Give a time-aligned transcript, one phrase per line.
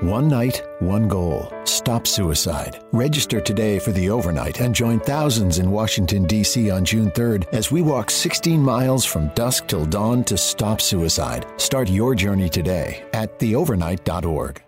[0.00, 1.52] One night, one goal.
[1.64, 2.82] Stop suicide.
[2.90, 6.70] Register today for the overnight and join thousands in Washington, D.C.
[6.70, 11.44] on June 3rd as we walk 16 miles from dusk till dawn to stop suicide.
[11.58, 14.62] Start your journey today at theovernight.org.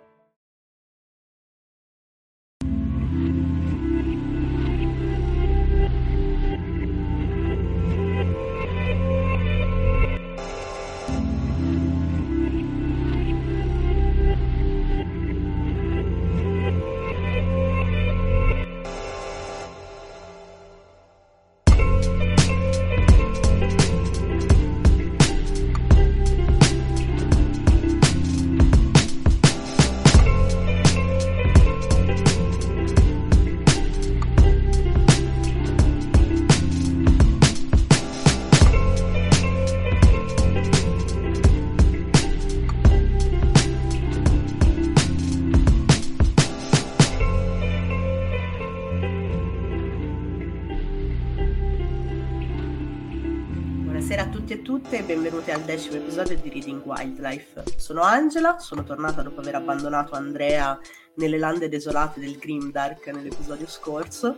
[56.93, 57.65] Wildlife.
[57.77, 60.79] Sono Angela, sono tornata dopo aver abbandonato Andrea
[61.15, 64.35] nelle lande desolate del Grimdark nell'episodio scorso.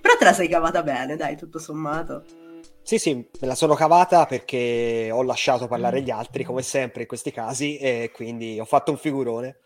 [0.00, 2.24] Però te la sei cavata bene, dai, tutto sommato.
[2.82, 7.06] Sì, sì, me la sono cavata perché ho lasciato parlare gli altri, come sempre in
[7.06, 9.60] questi casi, e quindi ho fatto un figurone.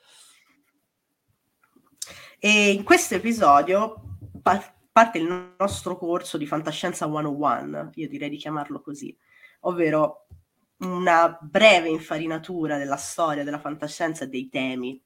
[2.38, 8.36] E in questo episodio par- parte il nostro corso di Fantascienza 101, io direi di
[8.36, 9.16] chiamarlo così,
[9.60, 10.26] ovvero
[10.84, 15.02] una breve infarinatura della storia della fantascienza e dei temi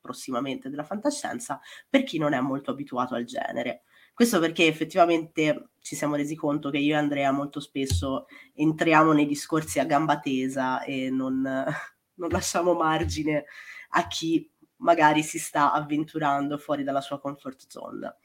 [0.00, 3.82] prossimamente della fantascienza per chi non è molto abituato al genere.
[4.12, 9.26] Questo perché effettivamente ci siamo resi conto che io e Andrea molto spesso entriamo nei
[9.26, 11.40] discorsi a gamba tesa e non,
[12.14, 13.44] non lasciamo margine
[13.90, 18.16] a chi magari si sta avventurando fuori dalla sua comfort zone.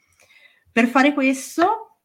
[0.72, 2.00] Per fare questo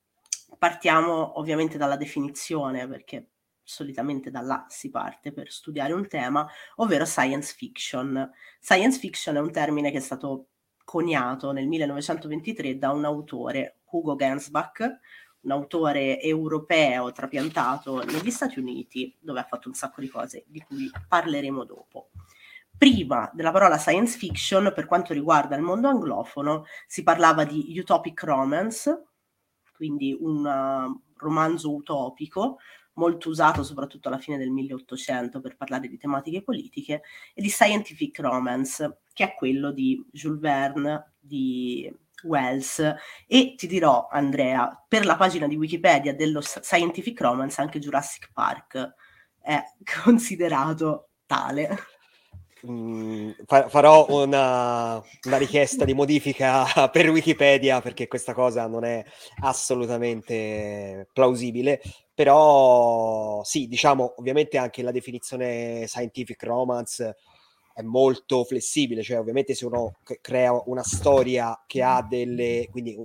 [0.59, 3.31] partiamo ovviamente dalla definizione, perché
[3.70, 8.31] solitamente da là si parte per studiare un tema, ovvero science fiction.
[8.58, 10.48] Science fiction è un termine che è stato
[10.84, 14.98] coniato nel 1923 da un autore, Hugo Gensbach,
[15.42, 20.60] un autore europeo trapiantato negli Stati Uniti, dove ha fatto un sacco di cose di
[20.60, 22.10] cui parleremo dopo.
[22.76, 28.22] Prima della parola science fiction, per quanto riguarda il mondo anglofono, si parlava di utopic
[28.25, 29.04] romance,
[29.76, 32.58] quindi un uh, romanzo utopico,
[32.95, 37.03] molto usato soprattutto alla fine del 1800 per parlare di tematiche politiche,
[37.34, 41.91] e di scientific romance, che è quello di Jules Verne, di
[42.23, 42.83] Wells.
[43.27, 48.95] E ti dirò, Andrea, per la pagina di Wikipedia dello scientific romance, anche Jurassic Park
[49.41, 49.62] è
[50.05, 51.77] considerato tale.
[52.67, 59.03] Mm, fa- farò una, una, richiesta di modifica per Wikipedia perché questa cosa non è
[59.43, 61.81] assolutamente plausibile.
[62.20, 67.16] Però sì, diciamo, ovviamente anche la definizione scientific romance
[67.72, 73.03] è molto flessibile, cioè ovviamente se uno crea una storia che ha delle, quindi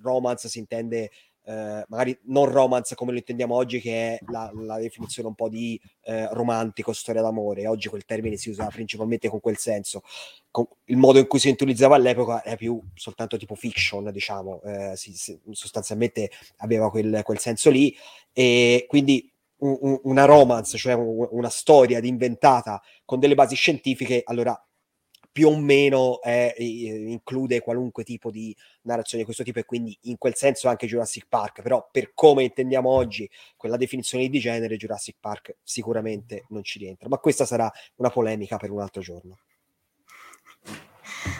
[0.00, 1.10] romance si intende
[1.44, 5.48] eh, magari non romance come lo intendiamo oggi, che è la, la definizione un po'
[5.48, 7.66] di eh, romantico, storia d'amore.
[7.66, 10.02] Oggi quel termine si usa principalmente con quel senso.
[10.50, 14.96] Con il modo in cui si utilizzava all'epoca era più soltanto tipo fiction, diciamo, eh,
[14.96, 17.94] si, si, sostanzialmente aveva quel, quel senso lì.
[18.32, 24.60] E quindi un, una romance, cioè un, una storia inventata con delle basi scientifiche, allora
[25.32, 30.18] più o meno è, include qualunque tipo di narrazione di questo tipo e quindi in
[30.18, 35.16] quel senso anche Jurassic Park, però per come intendiamo oggi quella definizione di genere Jurassic
[35.18, 39.38] Park sicuramente non ci rientra, ma questa sarà una polemica per un altro giorno.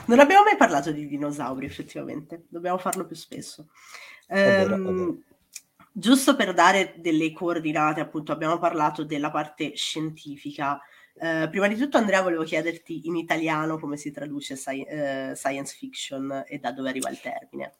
[0.07, 3.69] Non abbiamo mai parlato di dinosauri effettivamente, dobbiamo farlo più spesso.
[4.27, 4.89] È vero, è vero.
[4.89, 5.23] Ehm,
[5.93, 10.81] giusto per dare delle coordinate, appunto, abbiamo parlato della parte scientifica.
[11.15, 15.75] Eh, prima di tutto, Andrea, volevo chiederti in italiano come si traduce sci- eh, science
[15.77, 17.73] fiction e da dove arriva il termine.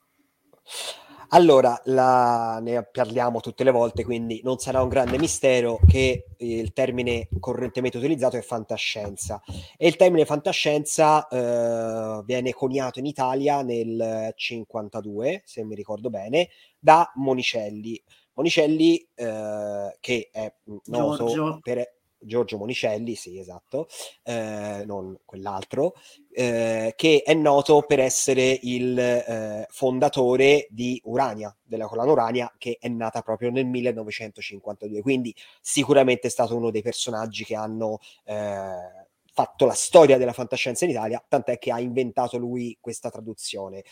[1.35, 6.75] Allora, la, ne parliamo tutte le volte, quindi non sarà un grande mistero che il
[6.75, 9.41] termine correntemente utilizzato è fantascienza.
[9.79, 16.51] E il termine fantascienza eh, viene coniato in Italia nel 52, se mi ricordo bene,
[16.79, 18.01] da Monicelli.
[18.35, 20.53] Monicelli, eh, che è
[20.85, 21.61] noto Giorgio.
[21.63, 23.89] per Giorgio Monicelli, sì, esatto,
[24.23, 25.95] eh, non quell'altro,
[26.31, 32.79] eh, che è noto per essere il eh, fondatore di Urania, della collana Urania, che
[32.81, 35.03] è nata proprio nel 1952.
[35.03, 39.03] Quindi sicuramente è stato uno dei personaggi che hanno eh,
[39.35, 43.83] fatto la storia della fantascienza in Italia, tant'è che ha inventato lui questa traduzione.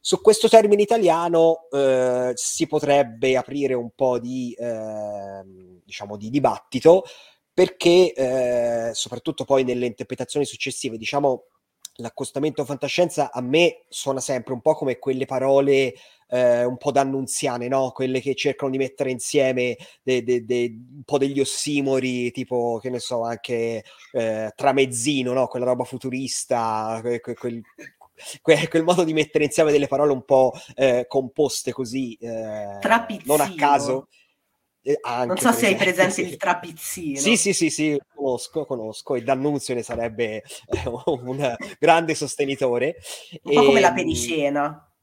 [0.00, 5.42] Su questo termine italiano eh, si potrebbe aprire un po' di, eh,
[5.84, 7.04] diciamo, di dibattito,
[7.54, 11.44] perché eh, soprattutto poi nelle interpretazioni successive, diciamo,
[11.98, 15.94] l'accostamento fantascienza a me suona sempre un po' come quelle parole
[16.28, 17.92] eh, un po' d'annunziane, no?
[17.92, 20.64] Quelle che cercano di mettere insieme de, de, de,
[20.96, 25.46] un po' degli ossimori, tipo, che ne so, anche eh, tramezzino, no?
[25.46, 27.62] Quella roba futurista, quel, quel,
[28.42, 32.78] quel, quel, modo di mettere insieme delle parole un po' eh, composte così, eh,
[33.26, 34.08] non a caso.
[35.26, 37.18] Non so se hai presente il trapizzino.
[37.18, 42.96] Sì, sì, sì, sì, conosco, conosco e D'Annunzio ne sarebbe eh, un grande sostenitore.
[43.42, 44.93] Un po' come la ehm, pericena.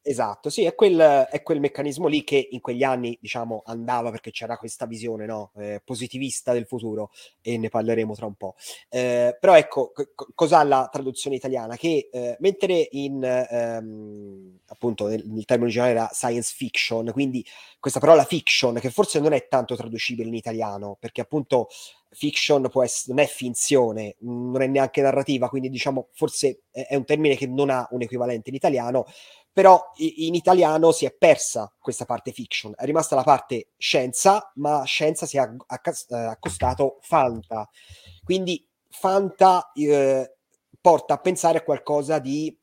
[0.00, 4.30] Esatto, sì, è quel, è quel, meccanismo lì che in quegli anni, diciamo, andava perché
[4.30, 5.50] c'era questa visione no?
[5.56, 7.10] eh, positivista del futuro
[7.42, 8.54] e ne parleremo tra un po'.
[8.88, 11.76] Eh, però ecco, c- cos'ha la traduzione italiana?
[11.76, 17.44] Che eh, mentre in, ehm, appunto, nel, nel termine originale era science fiction, quindi
[17.78, 21.68] questa parola fiction, che forse non è tanto traducibile in italiano, perché appunto
[22.10, 27.36] fiction essere, non è finzione, non è neanche narrativa, quindi diciamo forse è, un termine
[27.36, 29.04] che non ha un equivalente in italiano,
[29.52, 34.84] però in italiano si è persa questa parte fiction, è rimasta la parte scienza, ma
[34.84, 37.68] scienza si è eh, accostato fanta.
[38.22, 40.36] Quindi fanta eh,
[40.80, 42.56] porta a pensare a qualcosa di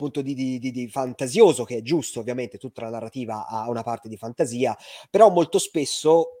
[0.00, 4.08] appunto di, di, di, fantasioso, che è giusto ovviamente, tutta la narrativa ha una parte
[4.08, 4.74] di fantasia,
[5.10, 6.39] però molto spesso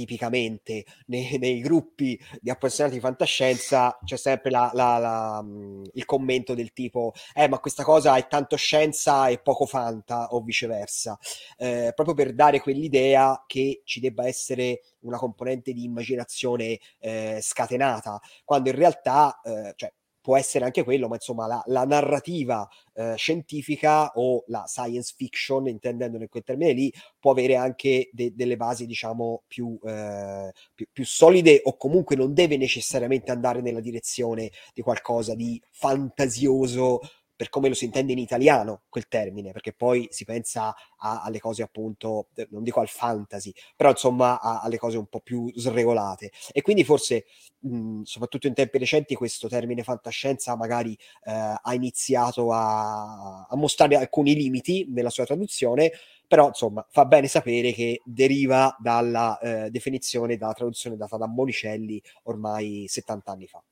[0.00, 6.04] tipicamente nei, nei, gruppi di appassionati di fantascienza c'è sempre la, la, la, mm, il
[6.06, 11.18] commento del tipo eh ma questa cosa è tanto scienza e poco fanta o viceversa.
[11.58, 18.20] Eh, proprio per dare quell'idea che ci debba essere una componente di immaginazione eh, scatenata
[18.44, 23.14] quando in realtà eh, cioè, può essere anche quello, ma insomma la, la narrativa eh,
[23.16, 28.56] scientifica o la science fiction, intendendolo in quel termine lì, può avere anche de- delle
[28.56, 34.50] basi, diciamo, più, eh, più, più, solide o comunque non deve necessariamente andare nella direzione
[34.74, 37.00] di qualcosa di fantasioso
[37.40, 41.38] per come lo si intende in italiano quel termine, perché poi si pensa a, alle
[41.38, 46.32] cose appunto, non dico al fantasy, però insomma a, alle cose un po' più sregolate.
[46.52, 47.24] E quindi forse,
[47.60, 51.30] mh, soprattutto in tempi recenti, questo termine fantascienza magari eh,
[51.62, 55.92] ha iniziato a, a mostrare alcuni limiti nella sua traduzione,
[56.28, 62.02] però insomma fa bene sapere che deriva dalla eh, definizione, dalla traduzione data da Monicelli
[62.24, 63.62] ormai 70 anni fa.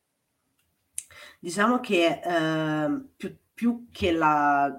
[1.38, 4.72] Diciamo che eh, più più che la,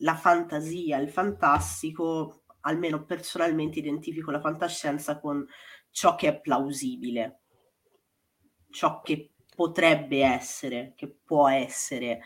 [0.00, 5.46] la fantasia, il fantastico, almeno personalmente identifico la fantascienza con
[5.90, 7.40] ciò che è plausibile,
[8.68, 12.20] ciò che potrebbe essere, che può essere,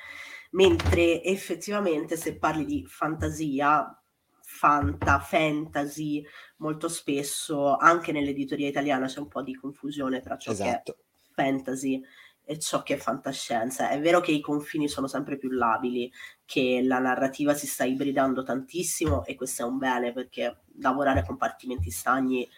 [0.50, 3.96] mentre effettivamente se parli di fantasia,
[4.40, 6.26] fanta, fantasy,
[6.56, 10.68] molto spesso anche nell'editoria italiana c'è un po' di confusione tra ciò esatto.
[10.68, 11.04] che è esatto.
[11.32, 12.02] fantasy
[12.44, 13.88] e ciò che è fantascienza.
[13.88, 16.12] È vero che i confini sono sempre più labili,
[16.44, 21.24] che la narrativa si sta ibridando tantissimo e questo è un bene perché lavorare a
[21.24, 22.48] compartimenti stagni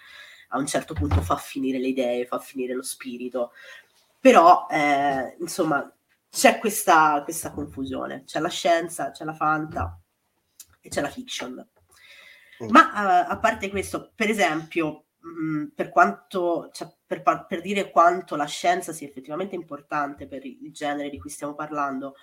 [0.49, 3.53] a un certo punto fa finire le idee, fa finire lo spirito.
[4.21, 5.93] Però, eh, insomma,
[6.31, 8.25] c'è questa, questa confusione.
[8.25, 9.99] C'è la scienza, c'è la fanta
[10.81, 11.69] e c'è la fiction.
[12.63, 12.69] Mm.
[12.71, 18.37] Ma uh, a parte questo, per esempio, mh, per quanto, cioè, per, per, dire quanto
[18.37, 22.15] la scienza sia effettivamente importante per il genere di cui stiamo parlando,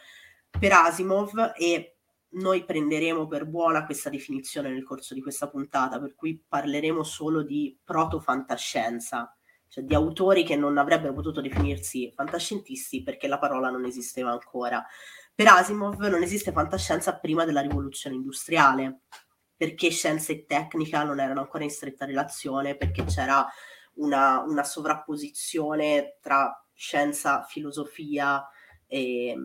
[0.50, 1.96] per Asimov e
[2.34, 7.41] noi prenderemo per buona questa definizione nel corso di questa puntata, per cui parleremo solo
[7.41, 9.36] di proto-fantascienza,
[9.67, 14.86] cioè di autori che non avrebbero potuto definirsi fantascientisti perché la parola non esisteva ancora.
[15.34, 19.01] Per Asimov non esiste fantascienza prima della rivoluzione industriale,
[19.62, 23.48] perché scienza e tecnica non erano ancora in stretta relazione, perché c'era
[23.98, 28.44] una, una sovrapposizione tra scienza, filosofia,
[28.88, 29.38] e,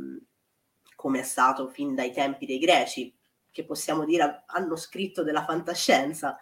[0.94, 3.14] come è stato fin dai tempi dei greci,
[3.50, 6.38] che possiamo dire hanno scritto della fantascienza,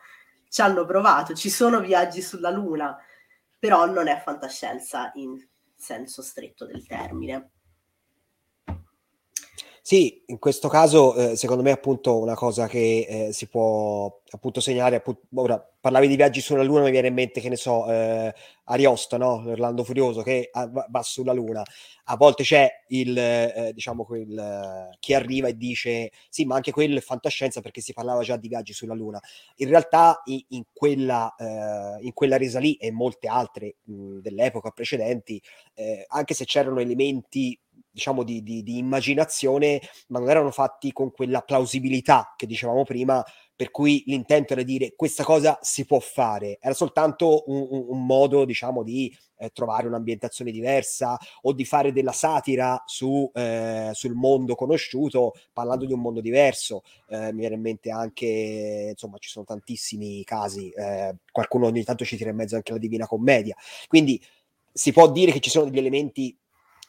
[0.49, 2.97] ci hanno provato, ci sono viaggi sulla Luna,
[3.59, 5.37] però non è fantascienza in
[5.75, 7.51] senso stretto del termine.
[9.87, 14.61] Sì, in questo caso eh, secondo me appunto una cosa che eh, si può appunto
[14.61, 17.87] segnare, appunto, ora parlavi di viaggi sulla Luna, mi viene in mente che ne so,
[17.93, 18.33] eh,
[18.65, 19.43] Ariosto, no?
[19.45, 21.63] L'Orlando Furioso che va sulla Luna,
[22.05, 26.97] a volte c'è il, eh, diciamo, quel, chi arriva e dice sì, ma anche quello
[26.97, 29.21] è fantascienza perché si parlava già di viaggi sulla Luna.
[29.57, 34.71] In realtà in, in quella, eh, in quella resa lì e molte altre mh, dell'epoca
[34.71, 35.41] precedenti,
[35.75, 37.59] eh, anche se c'erano elementi
[37.95, 43.25] diciamo di, di, di, immaginazione, ma non erano fatti con quella plausibilità che dicevamo prima,
[43.55, 48.05] per cui l'intento era dire questa cosa si può fare, era soltanto un, un, un
[48.05, 54.15] modo, diciamo, di eh, trovare un'ambientazione diversa o di fare della satira su, eh, sul
[54.15, 56.83] mondo conosciuto, parlando di un mondo diverso.
[57.07, 62.05] Eh, mi viene in mente anche, insomma, ci sono tantissimi casi, eh, qualcuno ogni tanto
[62.05, 63.55] ci tira in mezzo anche la Divina Commedia.
[63.87, 64.21] Quindi
[64.73, 66.37] si può dire che ci sono degli elementi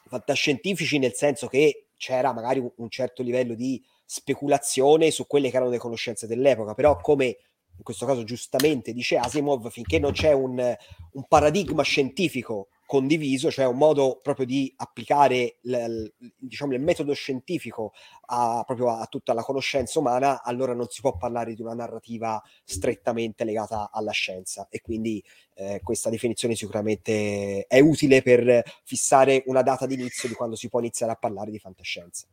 [0.08, 5.70] fantascientifici nel senso che c'era magari un, certo livello di speculazione su quelle che erano
[5.70, 10.76] le conoscenze dell'epoca, però come in questo caso giustamente dice Asimov, finché non c'è un,
[11.12, 16.04] un paradigma scientifico condiviso, cioè un modo proprio di applicare l,
[16.38, 17.92] diciamo, il metodo scientifico
[18.26, 22.40] a, proprio a tutta la conoscenza umana, allora non si può parlare di una narrativa
[22.64, 25.22] strettamente legata alla scienza e quindi
[25.54, 30.68] eh, questa definizione sicuramente è utile per fissare una data di inizio di quando si
[30.68, 32.26] può iniziare a parlare di fantascienza.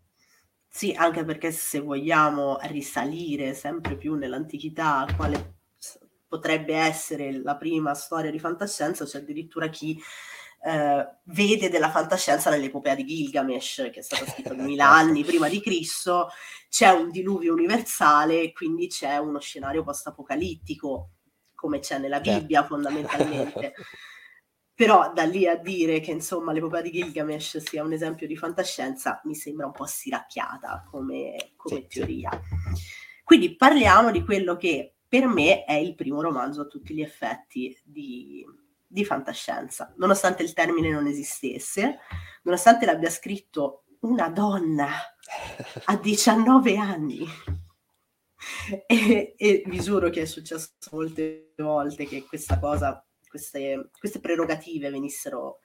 [0.69, 5.61] Sì, anche perché se vogliamo risalire sempre più nell'antichità, quale
[6.27, 10.01] potrebbe essere la prima storia di fantascienza, c'è addirittura chi
[10.65, 15.61] eh, vede della fantascienza nell'epopea di Gilgamesh, che è stata scritta duemila anni prima di
[15.61, 16.29] Cristo,
[16.69, 21.09] c'è un diluvio universale, quindi c'è uno scenario post-apocalittico,
[21.53, 22.39] come c'è nella certo.
[22.39, 23.73] Bibbia fondamentalmente.
[24.75, 29.21] Però da lì a dire che insomma l'epopea di Gilgamesh sia un esempio di fantascienza
[29.25, 32.31] mi sembra un po' stiracchiata come, come sì, teoria.
[32.73, 32.81] Sì.
[33.23, 37.79] Quindi parliamo di quello che per me è il primo romanzo a tutti gli effetti
[37.83, 38.43] di,
[38.93, 41.97] di fantascienza, nonostante il termine non esistesse,
[42.43, 44.87] nonostante l'abbia scritto una donna
[45.85, 47.25] a 19 anni.
[48.85, 54.91] E, e vi giuro che è successo molte volte che questa cosa queste, queste prerogative
[54.91, 55.61] venissero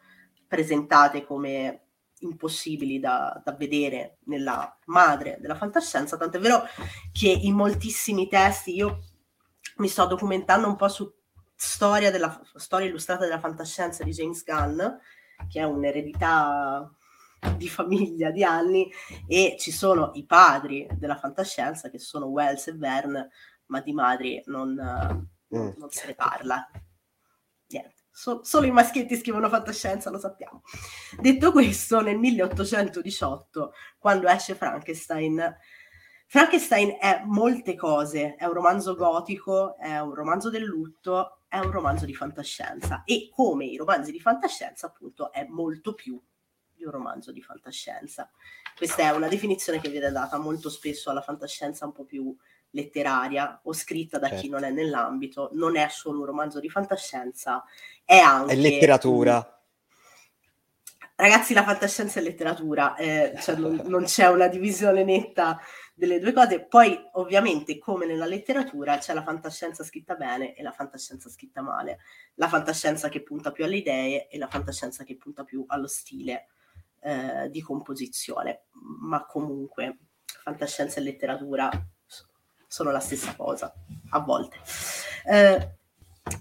[0.46, 1.88] presentate come
[2.20, 6.62] impossibili da, da, vedere nella madre della fantascienza, tant'è vero
[7.12, 9.00] che in moltissimi testi io
[9.76, 11.12] mi sto documentando un po' su
[11.60, 14.78] storia, della, storia illustrata della fantascienza di James Gunn,
[15.48, 16.88] che è un'eredità
[17.56, 18.90] di famiglia di anni,
[19.26, 23.30] e ci sono i padri della fantascienza che sono Wells e Verne,
[23.66, 25.68] ma di madri non, mm.
[25.76, 26.70] non se ne parla
[27.68, 30.62] niente, so, solo i maschietti scrivono fantascienza, lo sappiamo.
[31.18, 35.56] Detto questo, nel 1818, quando esce Frankenstein,
[36.26, 41.70] Frankenstein è molte cose, è un romanzo gotico, è un romanzo del lutto, è un
[41.70, 46.20] romanzo di fantascienza e come i romanzi di fantascienza appunto è molto più
[46.74, 48.30] di un romanzo di fantascienza.
[48.76, 52.36] Questa è una definizione che viene data molto spesso alla fantascienza un po' più
[52.70, 54.42] letteraria o scritta da certo.
[54.42, 57.64] chi non è nell'ambito, non è solo un romanzo di fantascienza,
[58.04, 58.52] è anche...
[58.52, 59.62] È letteratura.
[61.16, 65.58] Ragazzi, la fantascienza è letteratura, eh, cioè non, non, c'è una divisione netta
[65.98, 66.64] delle due cose.
[66.64, 71.98] Poi, ovviamente, come nella letteratura, c'è la fantascienza scritta bene e la fantascienza scritta male.
[72.34, 76.46] La fantascienza che punta più alle idee e la fantascienza che punta più allo stile
[77.00, 78.62] eh, di composizione.
[79.00, 81.68] Ma comunque, fantascienza e letteratura
[82.68, 83.74] sono la stessa cosa,
[84.10, 84.56] a volte.
[85.26, 85.78] Eh,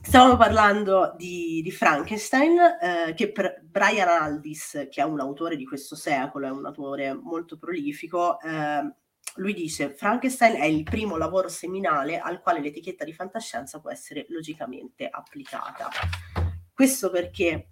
[0.03, 5.65] stavamo parlando di, di Frankenstein, eh, che per Brian Aldiss, che è un autore di
[5.65, 8.93] questo secolo, è un autore molto prolifico, eh,
[9.37, 14.25] lui dice Frankenstein è il primo lavoro seminale al quale l'etichetta di fantascienza può essere
[14.29, 15.89] logicamente applicata.
[16.73, 17.69] Questo perché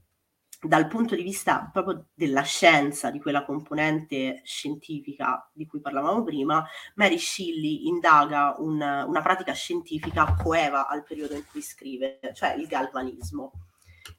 [0.62, 6.66] dal punto di vista proprio della scienza, di quella componente scientifica di cui parlavamo prima,
[6.96, 12.68] Mary Shelley indaga un, una pratica scientifica coeva al periodo in cui scrive, cioè il
[12.68, 13.52] galvanismo.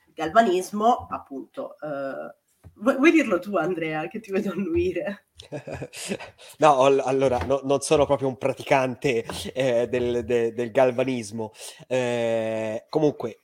[0.06, 2.34] Il galvanismo, appunto, eh,
[2.74, 5.25] vuoi, vuoi dirlo tu Andrea, che ti vedo annuire?
[6.58, 11.52] no, allora no, non sono proprio un praticante eh, del, de, del, galvanismo.
[11.86, 13.40] Eh, comunque,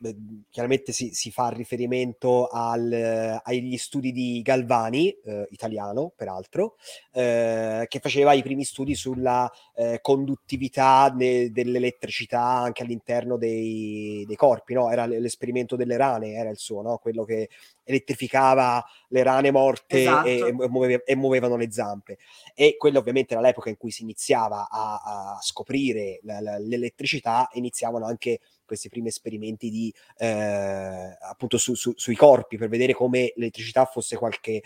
[0.50, 6.76] chiaramente si, si, fa riferimento al, agli studi di Galvani, eh, italiano peraltro,
[7.12, 14.36] eh, che faceva i primi studi sulla eh, conduttività ne, dell'elettricità anche all'interno dei, dei
[14.36, 14.74] corpi.
[14.74, 14.90] No?
[14.90, 16.96] Era l'esperimento delle rane, era il suo, no?
[16.96, 17.50] quello che
[17.84, 20.26] elettrificava le rane morte esatto.
[20.26, 22.18] e, e, muoveva, e muovevano le zanne zampe.
[22.54, 27.48] E quella ovviamente era l'epoca in cui si iniziava a, a scoprire la, la, l'elettricità,
[27.52, 33.32] iniziavano anche questi primi esperimenti di, eh, appunto su, su, sui corpi per vedere come
[33.36, 34.62] l'elettricità fosse qualche,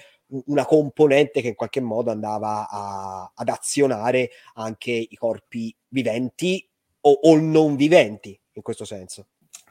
[0.47, 6.69] una componente che in qualche modo andava a, ad azionare anche i corpi viventi
[7.01, 9.27] o, o non viventi in questo senso.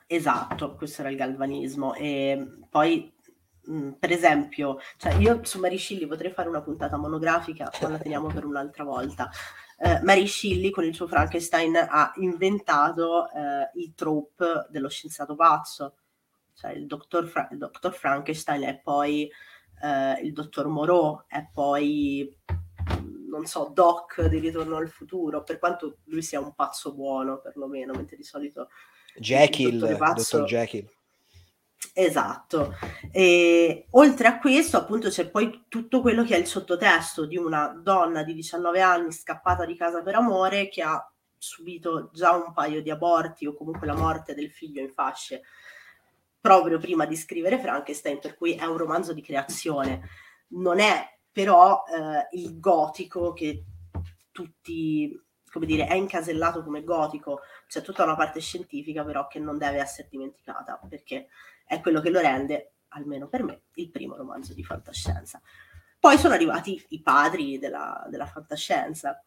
[0.07, 1.93] Esatto, questo era il galvanismo.
[1.95, 3.11] E poi,
[3.65, 7.97] mh, per esempio, cioè io su Mary Shelley potrei fare una puntata monografica, ma la
[7.97, 9.29] teniamo per un'altra volta.
[9.77, 15.95] Uh, Mary Shelley con il suo Frankenstein ha inventato uh, il trope dello scienziato pazzo,
[16.53, 19.29] cioè il dottor, Fra- il dottor Frankenstein e poi
[19.81, 22.37] uh, il dottor Moreau e poi
[23.29, 27.91] non so, Doc di Ritorno al futuro, per quanto lui sia un pazzo buono perlomeno,
[27.93, 28.69] mentre di solito
[29.17, 30.37] Jekyll, il pazzo...
[30.37, 30.89] dottor Jekyll.
[31.93, 32.75] Esatto.
[33.11, 37.67] E oltre a questo, appunto, c'è poi tutto quello che è il sottotesto di una
[37.67, 42.81] donna di 19 anni scappata di casa per amore che ha subito già un paio
[42.81, 45.43] di aborti o comunque la morte del figlio in fasce
[46.39, 50.01] proprio prima di scrivere Frankenstein, per cui è un romanzo di creazione.
[50.49, 53.63] Non è però eh, il gotico che
[54.31, 55.19] tutti
[55.55, 59.79] come dire, è incasellato come gotico, c'è tutta una parte scientifica però che non deve
[59.79, 61.29] essere dimenticata, perché
[61.65, 65.41] è quello che lo rende, almeno per me, il primo romanzo di fantascienza.
[65.99, 69.23] Poi sono arrivati i padri della, della fantascienza.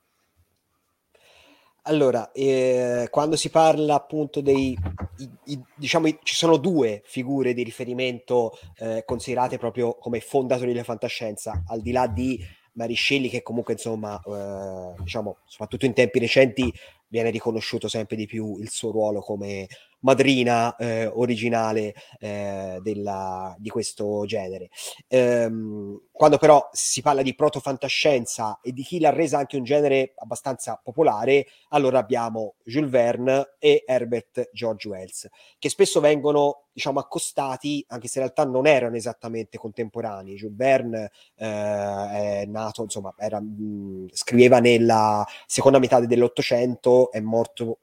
[1.82, 4.76] Allora, eh, quando si parla appunto dei,
[5.16, 10.84] i, i, diciamo, ci sono due figure di riferimento eh, considerate proprio come fondatori della
[10.84, 12.38] fantascienza, al di là di
[12.78, 16.72] Mariscelli che comunque insomma eh, diciamo soprattutto in tempi recenti
[17.08, 19.66] viene riconosciuto sempre di più il suo ruolo come
[20.00, 24.68] madrina eh, originale eh, della, di questo genere.
[25.08, 30.12] Ehm, quando però si parla di protofantascienza e di chi l'ha resa anche un genere
[30.16, 35.28] abbastanza popolare, allora abbiamo Jules Verne e Herbert George Wells,
[35.58, 40.36] che spesso vengono diciamo accostati, anche se in realtà non erano esattamente contemporanei.
[40.36, 47.78] Jules Verne eh, è nato, insomma, era, mh, scriveva nella seconda metà dell'Ottocento, è morto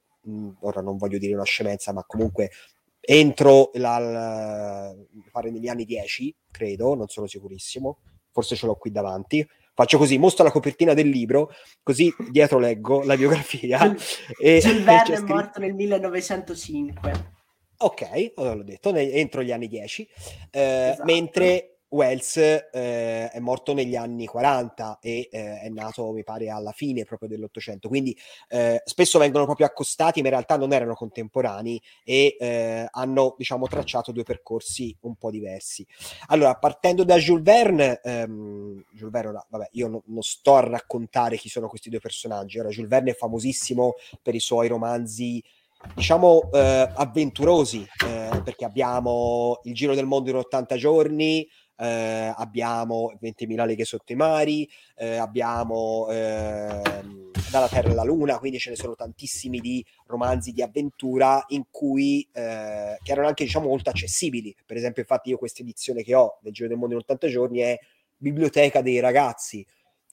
[0.60, 2.52] ora non voglio dire una scemenza, ma comunque
[3.00, 4.96] entro la, la,
[5.32, 8.00] pare negli anni 10, credo, non sono sicurissimo,
[8.32, 9.48] forse ce l'ho qui davanti.
[9.74, 11.52] Faccio così, mostro la copertina del libro,
[11.84, 13.94] così dietro leggo la biografia.
[14.40, 17.34] e, Jules Verne è morto nel 1905.
[17.78, 20.10] Ok, allora l'ho detto, entro gli anni 10,
[20.52, 21.04] eh, esatto.
[21.04, 26.74] mentre Wells eh, è morto negli anni 40 e eh, è nato, mi pare, alla
[26.74, 27.88] fine proprio dell'Ottocento.
[27.88, 28.16] Quindi
[28.50, 33.68] eh, spesso vengono proprio accostati, ma in realtà non erano contemporanei e eh, hanno, diciamo,
[33.68, 35.88] tracciato due percorsi un po' diversi.
[36.28, 41.38] Allora, partendo da Jules Verne, ehm, Jules Verne, vabbè, io no, non sto a raccontare
[41.38, 42.60] chi sono questi due personaggi.
[42.60, 45.42] Ora, Jules Verne è famosissimo per i suoi romanzi
[45.94, 53.14] diciamo eh, avventurosi eh, perché abbiamo il giro del mondo in 80 giorni eh, abbiamo
[53.22, 56.82] 20.000 leghe sotto i mari, eh, abbiamo eh,
[57.52, 62.28] Dalla Terra alla Luna, quindi ce ne sono tantissimi di romanzi di avventura in cui,
[62.32, 64.56] eh, che erano anche diciamo molto accessibili.
[64.66, 67.60] Per esempio, infatti io questa edizione che ho del Giro del Mondo in 80 giorni
[67.60, 67.80] è
[68.18, 69.66] Biblioteca dei ragazzi,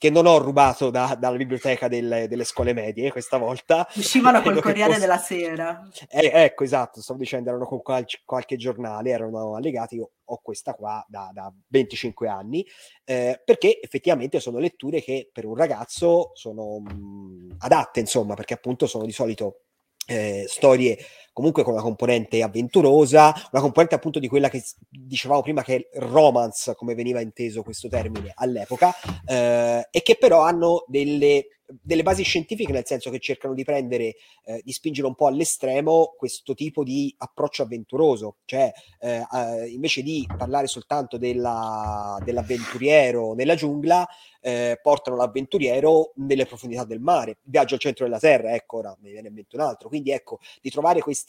[0.03, 3.87] che non ho rubato da, dalla biblioteca delle, delle, scuole medie questa volta.
[3.95, 5.01] Uscivano col Corriere fosse...
[5.01, 5.89] della Sera.
[6.09, 10.75] Eh, ecco, esatto, stavo dicendo, erano con qual- qualche giornale, erano allegati, io ho questa
[10.75, 12.67] qua da, da 25 anni,
[13.05, 18.55] eh, perché effettivamente sono letture che per un ragazzo sono mh, mm, adatte, insomma, perché
[18.55, 19.61] appunto sono di solito
[20.05, 20.99] eh, storie
[21.33, 25.99] comunque con una componente avventurosa, una componente appunto di quella che dicevamo prima che è
[25.99, 28.93] romance, come veniva inteso questo termine all'epoca,
[29.27, 31.47] eh, e che però hanno delle
[31.81, 34.15] delle basi scientifiche, nel senso che cercano di prendere,
[34.45, 40.03] eh, di spingere un po' all'estremo questo tipo di approccio avventuroso, cioè eh, eh, invece
[40.03, 44.07] di parlare soltanto della, dell'avventuriero nella giungla,
[44.41, 49.13] eh, portano l'avventuriero nelle profondità del mare, viaggio al centro della terra, ecco, ora mi
[49.13, 51.22] viene in mente un altro, quindi ecco, di trovare questi,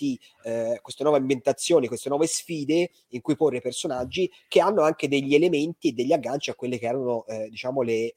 [0.43, 5.36] eh, queste nuove ambientazioni, queste nuove sfide in cui porre personaggi che hanno anche degli
[5.36, 8.13] elementi e degli agganci a quelle che erano, eh, diciamo, le,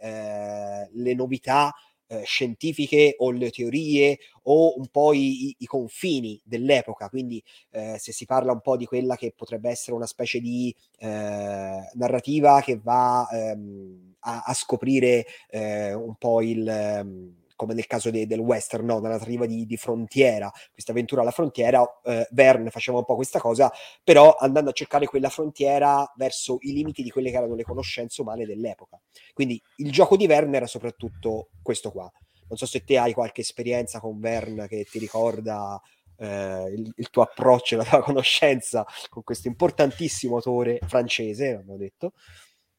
[0.93, 1.73] le novità
[2.09, 8.13] eh, scientifiche o le teorie o un po' i, i confini dell'epoca, quindi eh, se
[8.13, 12.79] si parla un po' di quella che potrebbe essere una specie di eh, narrativa che
[12.79, 16.69] va ehm, a, a, scoprire eh, un po' il...
[16.69, 18.97] Ehm, come nel caso de- del western, no?
[18.97, 23.41] una narrativa di, di frontiera, questa avventura alla frontiera, eh, Verne faceva un po' questa
[23.41, 23.73] cosa,
[24.05, 28.21] però andando a cercare quella frontiera verso i limiti di quelle che erano le conoscenze
[28.21, 29.01] umane dell'epoca.
[29.33, 32.11] Quindi il gioco di Verne era soprattutto questo qua.
[32.49, 35.81] Non so se te hai qualche esperienza con Verne che ti ricorda
[36.19, 42.13] eh, il, il, tuo approccio, la tua conoscenza con questo importantissimo autore francese, abbiamo detto.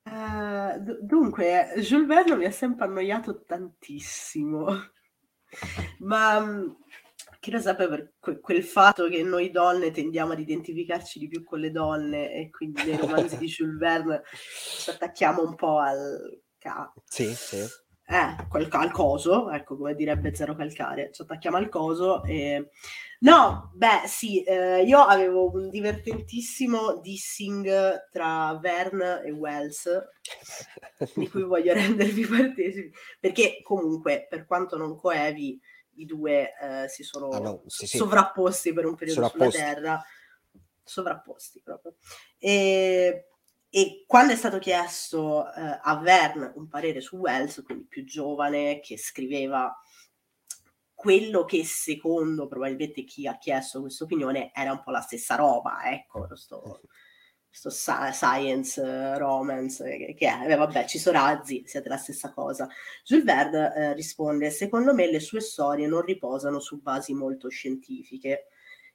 [0.10, 4.68] Uh, d- dunque, Jules Verne mi ha sempre annoiato tantissimo,
[6.00, 6.70] ma mm,
[7.40, 11.44] chi lo sapeva per que- quel fatto che noi donne tendiamo ad identificarci di più
[11.44, 16.42] con le donne e quindi nei romanzi di Jules Verne ci attacchiamo un po' al...
[16.58, 17.66] Ca- sì, sì
[18.10, 22.70] eh, quel, al coso, ecco come direbbe Zero Calcare, ci attacchiamo al coso e...
[23.20, 29.90] No, beh sì, eh, io avevo un divertentissimo dissing tra Verne e Wells,
[31.16, 35.60] di cui voglio rendervi partecipi, perché comunque, per quanto non coevi,
[35.96, 37.98] i due eh, si sono ah, no, sì, sì.
[37.98, 40.02] sovrapposti per un periodo sulla Terra,
[40.84, 41.96] sovrapposti proprio.
[42.38, 43.30] E
[43.70, 48.80] e quando è stato chiesto eh, a Verne un parere su Wells, quindi più giovane,
[48.80, 49.76] che scriveva
[50.94, 55.92] quello che secondo probabilmente chi ha chiesto questa opinione era un po' la stessa roba,
[55.92, 56.82] ecco, questo,
[57.48, 62.68] questo science uh, romance, che, che è, vabbè, ci sono razzi, siete la stessa cosa.
[63.04, 68.48] Jules Verne eh, risponde, secondo me le sue storie non riposano su basi molto scientifiche.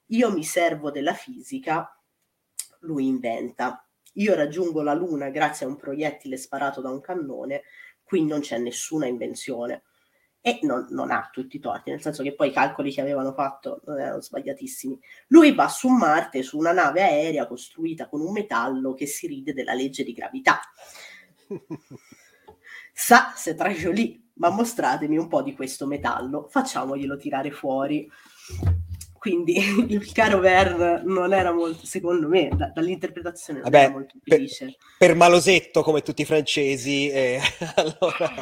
[0.07, 1.89] Io mi servo della fisica,
[2.79, 3.82] lui inventa.
[4.13, 7.63] Io raggiungo la Luna grazie a un proiettile sparato da un cannone,
[8.03, 9.83] qui non c'è nessuna invenzione.
[10.45, 13.31] E non, non, ha tutti i torti, nel senso che poi i calcoli che avevano
[13.31, 14.99] fatto non erano sbagliatissimi.
[15.27, 19.53] Lui va su Marte su una nave aerea costruita con un metallo che si ride
[19.53, 20.59] della legge di gravità.
[22.91, 28.09] Sa se tragio lì, ma mostratemi un po' di questo metallo, facciamoglielo tirare fuori.
[29.23, 29.55] Quindi
[29.87, 34.65] il caro Ver non era molto, secondo me, da, dall'interpretazione non Vabbè, era molto felice.
[34.65, 37.39] Per, per, malosetto come tutti i francesi, eh,
[37.75, 38.33] allora...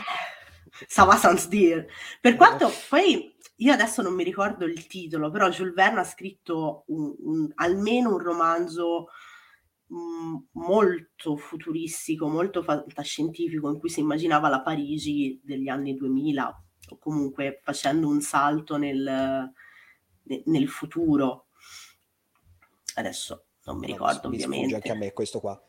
[0.88, 1.88] Sava sans dire.
[2.20, 6.86] Per quanto poi io adesso non mi ricordo il titolo, però Jules Verne ha scritto
[6.88, 9.10] un, un, almeno un romanzo
[9.86, 16.64] mh, mm, molto futuristico, molto fantascientifico, in cui si immaginava la Parigi degli anni 2000,
[16.90, 19.54] o comunque facendo un salto nel
[20.46, 21.48] nel futuro.
[22.96, 24.76] Adesso non mi ricordo mi ovviamente.
[24.76, 25.62] anche a me questo qua.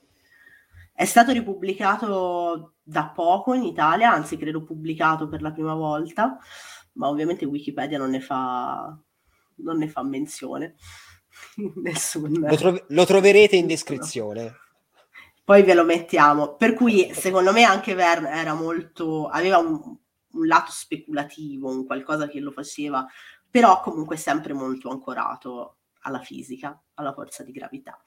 [0.94, 6.38] È stato ripubblicato da poco in Italia, anzi credo pubblicato per la prima volta,
[6.92, 8.96] ma ovviamente Wikipedia non ne fa,
[9.56, 10.76] non ne fa menzione.
[11.82, 12.32] Nessun...
[12.32, 14.56] Lo, tro- lo, troverete in descrizione.
[15.44, 16.54] Poi ve lo mettiamo.
[16.56, 19.26] Per cui secondo me anche Verne era molto...
[19.28, 19.80] aveva un,
[20.32, 23.06] un lato speculativo, un qualcosa che lo faceva
[23.52, 28.02] però comunque sempre molto ancorato alla fisica, alla forza di gravità.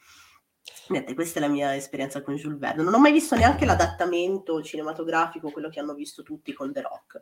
[0.88, 2.82] Niente, questa è la mia esperienza con Jules Verne.
[2.82, 7.22] Non ho mai visto neanche l'adattamento cinematografico, quello che hanno visto tutti con The Rock.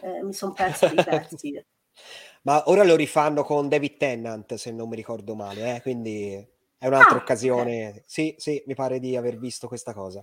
[0.00, 1.52] Eh, mi sono perso dei pezzi.
[2.42, 5.82] Ma ora lo rifanno con David Tennant, se non mi ricordo male, eh?
[5.82, 6.32] quindi
[6.78, 7.88] è un'altra ah, occasione.
[7.88, 8.02] Okay.
[8.06, 10.22] Sì, sì, mi pare di aver visto questa cosa.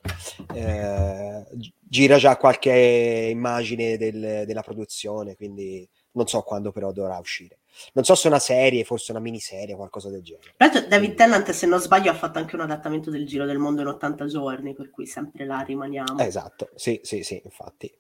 [0.54, 1.46] Eh,
[1.82, 7.60] gira già qualche immagine del, della produzione, quindi non so quando però dovrà uscire.
[7.94, 10.54] Non so se una serie, forse una miniserie, qualcosa del genere.
[10.58, 13.58] Tra l'altro David Tennant, se non sbaglio, ha fatto anche un adattamento del Giro del
[13.58, 16.20] Mondo in 80 giorni, per cui sempre là rimaniamo.
[16.20, 17.94] Esatto, sì, sì, sì, infatti.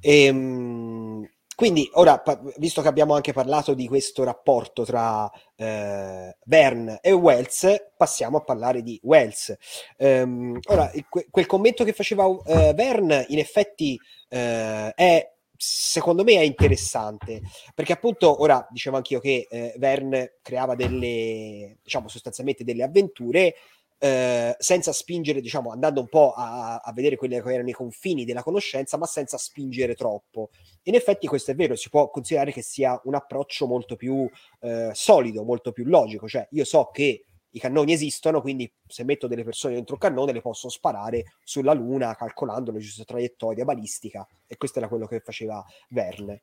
[0.00, 2.20] Ehm, quindi ora,
[2.56, 8.42] visto che abbiamo anche parlato di questo rapporto tra eh, Verne e Wells, passiamo a
[8.42, 9.56] parlare di Wells.
[9.96, 16.34] Ehm, ora, que- quel commento che faceva eh, Verne in effetti eh, è secondo me
[16.34, 17.40] è interessante
[17.74, 23.54] perché appunto ora dicevo anch'io che eh, Verne creava delle diciamo sostanzialmente delle avventure
[23.98, 28.24] eh, senza spingere diciamo andando un po' a, a, vedere quelli che erano i confini
[28.24, 30.50] della conoscenza ma senza spingere troppo.
[30.82, 34.28] In effetti questo è vero si può considerare che sia un approccio molto più
[34.60, 36.28] eh, solido molto più logico.
[36.28, 40.32] Cioè io so che i cannoni esistono, quindi se metto delle persone dentro un cannone
[40.32, 45.20] le posso sparare sulla Luna calcolando la giusta traiettoria balistica e questo era quello che
[45.20, 46.42] faceva Verne.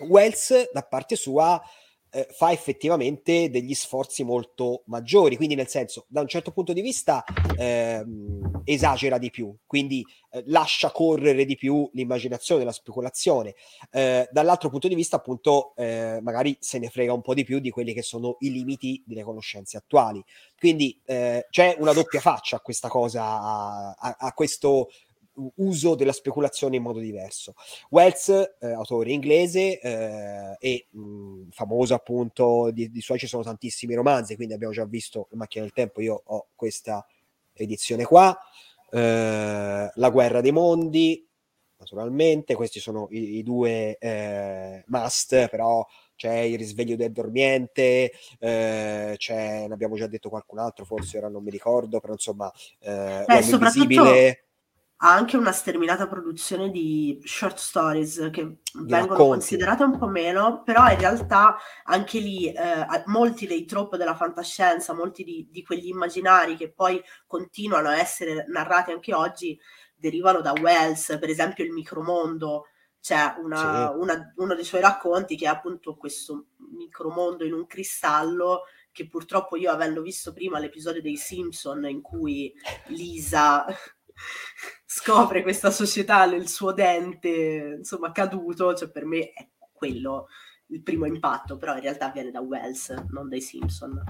[0.00, 1.60] Wells, da parte sua,
[2.12, 6.82] eh, fa effettivamente degli sforzi molto maggiori, quindi nel senso, da un certo punto di
[6.82, 7.24] vista
[7.56, 13.54] ehm, esagera di più, quindi eh, lascia correre di più l'immaginazione, la speculazione,
[13.90, 17.60] eh, dall'altro punto di vista appunto eh, magari se ne frega un po' di più
[17.60, 20.22] di quelli che sono i limiti delle conoscenze attuali.
[20.58, 24.88] Quindi eh, c'è una doppia faccia a questa cosa, a, a, a questo
[25.56, 27.54] uso della speculazione in modo diverso.
[27.90, 33.94] Wells, eh, autore inglese eh, e mh, famoso appunto, di, di suoi ci sono tantissimi
[33.94, 37.06] romanzi, quindi abbiamo già visto La macchina del tempo, io ho questa
[37.54, 38.36] edizione qua,
[38.90, 41.26] eh, La guerra dei mondi,
[41.78, 49.14] naturalmente, questi sono i, i due eh, must, però c'è il risveglio del dormiente, eh,
[49.16, 53.24] c'è, ne abbiamo già detto qualcun altro, forse ora non mi ricordo, però insomma, eh,
[53.26, 54.44] Beh, invisibile
[55.04, 59.30] ha anche una sterminata produzione di short stories che di vengono racconti.
[59.30, 64.94] considerate un po' meno, però in realtà anche lì eh, molti dei troppi della fantascienza,
[64.94, 69.58] molti di, di, quegli immaginari che poi continuano a essere narrati anche oggi,
[69.96, 72.66] derivano da Wells, per esempio il micromondo,
[73.00, 73.98] c'è una, sì.
[73.98, 78.62] una, uno dei suoi racconti che è appunto questo micromondo in un cristallo
[78.92, 82.52] che purtroppo io avendo visto prima l'episodio dei Simpson in cui
[82.86, 83.64] Lisa
[84.94, 90.26] scopre questa società nel suo dente insomma caduto, cioè per me è quello
[90.66, 94.02] il primo impatto, però in realtà viene da Wells, non dai Simpson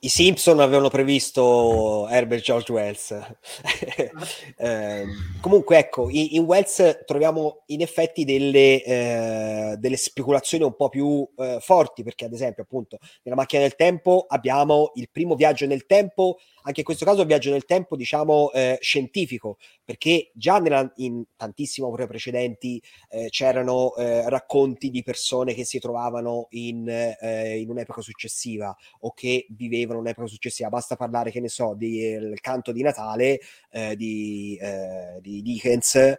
[0.00, 3.10] i, Simpson avevano previsto Herbert George Wells.
[4.56, 5.04] eh,
[5.40, 11.28] comunque, ecco, in, in, Wells troviamo in effetti delle, eh, delle speculazioni un po' più
[11.36, 15.86] eh, forti, perché ad esempio, appunto, nella macchina del tempo abbiamo il primo viaggio nel
[15.86, 20.90] tempo anche in questo caso il viaggio nel tempo, diciamo, eh, scientifico, perché già nella,
[20.96, 27.58] in tantissime opere precedenti eh, c'erano eh, racconti di persone che si trovavano in, eh,
[27.58, 30.70] in, un'epoca successiva o che vivevano un'epoca successiva.
[30.70, 36.14] Basta parlare, che ne so, del canto di Natale eh, di, eh, di, Dickens,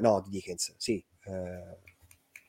[0.00, 1.04] no, di Dickens, sì.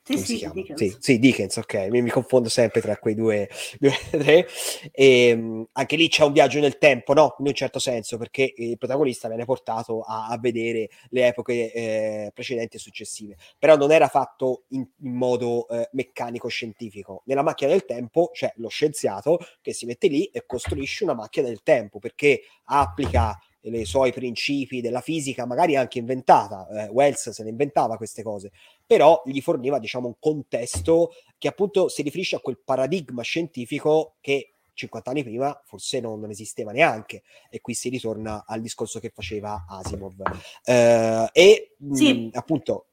[0.06, 0.78] Sì, sì, Dickens.
[0.78, 3.48] Sì, sì, Dickens, ok, mi, mi, confondo sempre tra quei due,
[3.80, 4.46] due tre.
[4.92, 7.34] E, ehm, anche lì c'è un viaggio nel tempo, no?
[7.40, 12.30] In un certo senso, perché il protagonista viene portato a, a vedere le epoche eh,
[12.32, 17.22] precedenti e successive, però non era fatto in, in modo eh, meccanico-scientifico.
[17.24, 21.48] Nella macchina del tempo c'è lo scienziato che si mette lì e costruisce una macchina
[21.48, 23.36] del tempo, perché applica
[23.74, 28.52] i suoi principi della fisica, magari anche inventata, eh, Wells se ne inventava queste cose,
[28.86, 34.52] però gli forniva diciamo un contesto che appunto si riferisce a quel paradigma scientifico che
[34.72, 37.22] 50 anni prima forse non, non, esisteva neanche.
[37.50, 40.22] E qui si ritorna al discorso che faceva Asimov.
[40.64, 42.12] Eh, e sì.
[42.12, 42.86] mh, appunto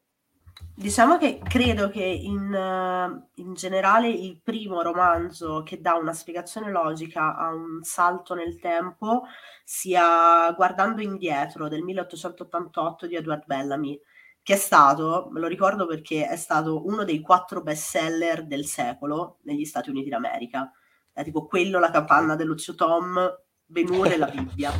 [0.76, 7.36] Diciamo che credo che in, in, generale il primo romanzo che dà una spiegazione logica
[7.36, 9.24] a un salto nel tempo
[9.64, 14.00] sia Guardando indietro del 1888 di Edward Bellamy,
[14.44, 19.40] che è stato, me lo ricordo perché è stato uno dei quattro bestseller del secolo
[19.44, 20.70] negli Stati Uniti d'America.
[21.14, 23.34] È tipo quello, la capanna dello zio Tom,
[23.66, 24.74] Benure e la Bibbia.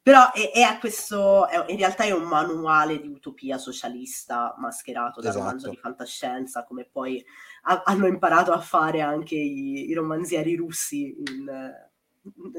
[0.00, 5.20] Però è, è a questo, è, in realtà è un manuale di utopia socialista mascherato
[5.20, 5.44] da esatto.
[5.44, 7.24] romanzo di fantascienza, come poi
[7.62, 11.74] a, hanno imparato a fare anche i, i romanzieri russi in,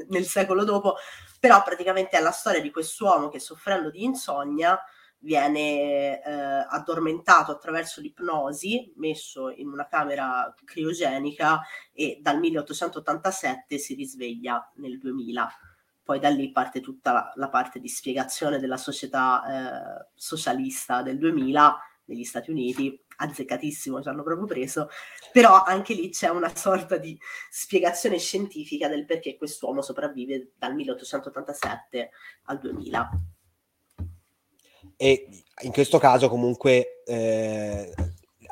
[0.08, 0.96] nel secolo dopo.
[1.40, 4.78] Però praticamente è la storia di quest'uomo che soffrendo di insonnia
[5.20, 6.30] viene eh,
[6.68, 11.60] addormentato attraverso l'ipnosi, messo in una camera criogenica
[11.92, 15.48] e dal 1887 si risveglia nel 2000
[16.08, 21.18] poi da lì parte tutta la, la parte di spiegazione della società eh, socialista del
[21.18, 24.88] 2000 negli Stati Uniti, azzeccatissimo, ci hanno proprio preso,
[25.32, 27.18] però anche lì c'è una sorta di
[27.50, 32.10] spiegazione scientifica del perché quest'uomo sopravvive dal 1887
[32.44, 33.10] al 2000.
[35.00, 35.28] E
[35.62, 37.94] in questo caso comunque eh,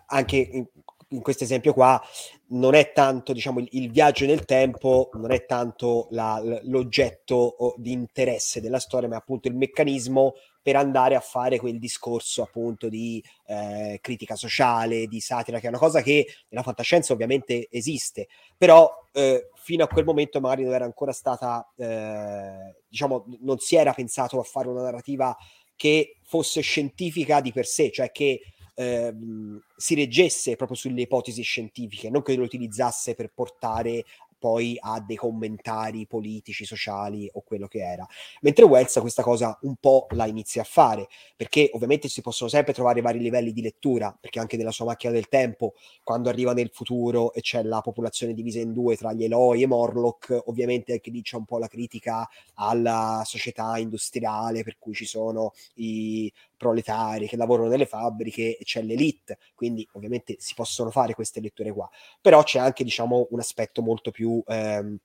[0.07, 0.65] anche in,
[1.09, 2.01] in questo esempio qua
[2.49, 7.91] non è tanto diciamo il, il, viaggio nel tempo non è tanto la, l'oggetto di
[7.91, 10.35] interesse della storia ma appunto il meccanismo
[10.67, 15.69] per andare a fare quel discorso appunto di eh, critica sociale di satira che è
[15.69, 18.27] una cosa che nella fantascienza ovviamente esiste.
[18.57, 23.77] Però eh, fino a quel momento magari non era ancora stata eh, diciamo non si
[23.77, 25.37] era pensato a fare una narrativa
[25.77, 28.41] che fosse scientifica di per sé cioè che
[28.75, 34.05] ehm, si reggesse proprio sulle ipotesi scientifiche, non che lo utilizzasse per portare
[34.47, 38.07] poi a dei commentari politici, sociali o quello che era.
[38.43, 42.73] Mentre Wells questa cosa un po' la inizia a fare, perché ovviamente si possono sempre
[42.73, 46.71] trovare vari livelli di lettura, perché anche nella sua macchina del tempo, quando arriva nel
[46.73, 51.11] futuro e c'è la popolazione divisa in due tra gli Eloi e Morlock, ovviamente anche
[51.11, 57.29] lì c'è un po' la critica alla società industriale, per cui ci sono i proletari
[57.29, 61.89] che lavorano nelle fabbriche e c'è l'elite, quindi ovviamente si possono fare queste letture qua,
[62.21, 64.97] però c'è anche diciamo un aspetto molto più ehm,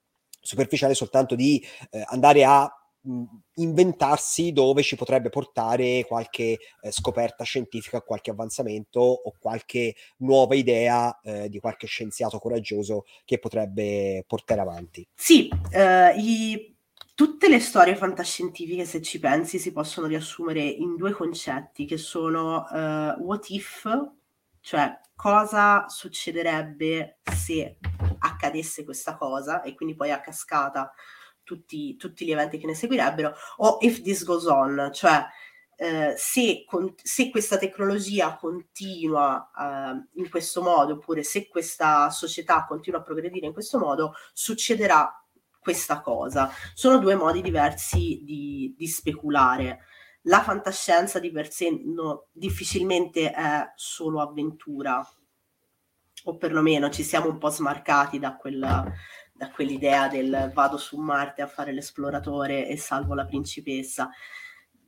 [0.41, 2.75] superficiale soltanto di eh, andare a
[3.55, 11.19] inventarsi dove ci potrebbe portare qualche eh, scoperta scientifica, qualche avanzamento o qualche nuova idea
[11.21, 15.07] eh, di qualche scienziato coraggioso che potrebbe portare avanti.
[15.15, 16.70] Sì, eh, i,
[17.21, 22.67] tutte le storie fantascientifiche, se ci pensi, si possono riassumere in due concetti che sono
[22.67, 23.87] eh, what if,
[24.59, 27.77] cioè cosa succederebbe se
[28.17, 30.91] accadesse questa cosa e quindi poi a cascata
[31.43, 35.23] tutti, tutti gli eventi che ne seguirebbero, o if this goes on, cioè
[35.75, 42.65] eh, se, con, se, questa tecnologia continua eh, in questo modo, oppure se questa società
[42.65, 45.20] continua a progredire in questo modo, succederà
[45.61, 46.49] questa cosa.
[46.73, 49.85] Sono due modi diversi di, di speculare.
[50.23, 55.07] La fantascienza di per sé no, difficilmente è solo avventura,
[56.25, 58.91] o perlomeno ci siamo un po' smarcati da quella
[59.41, 64.11] da quell'idea del vado su Marte a fare l'esploratore e salvo la principessa.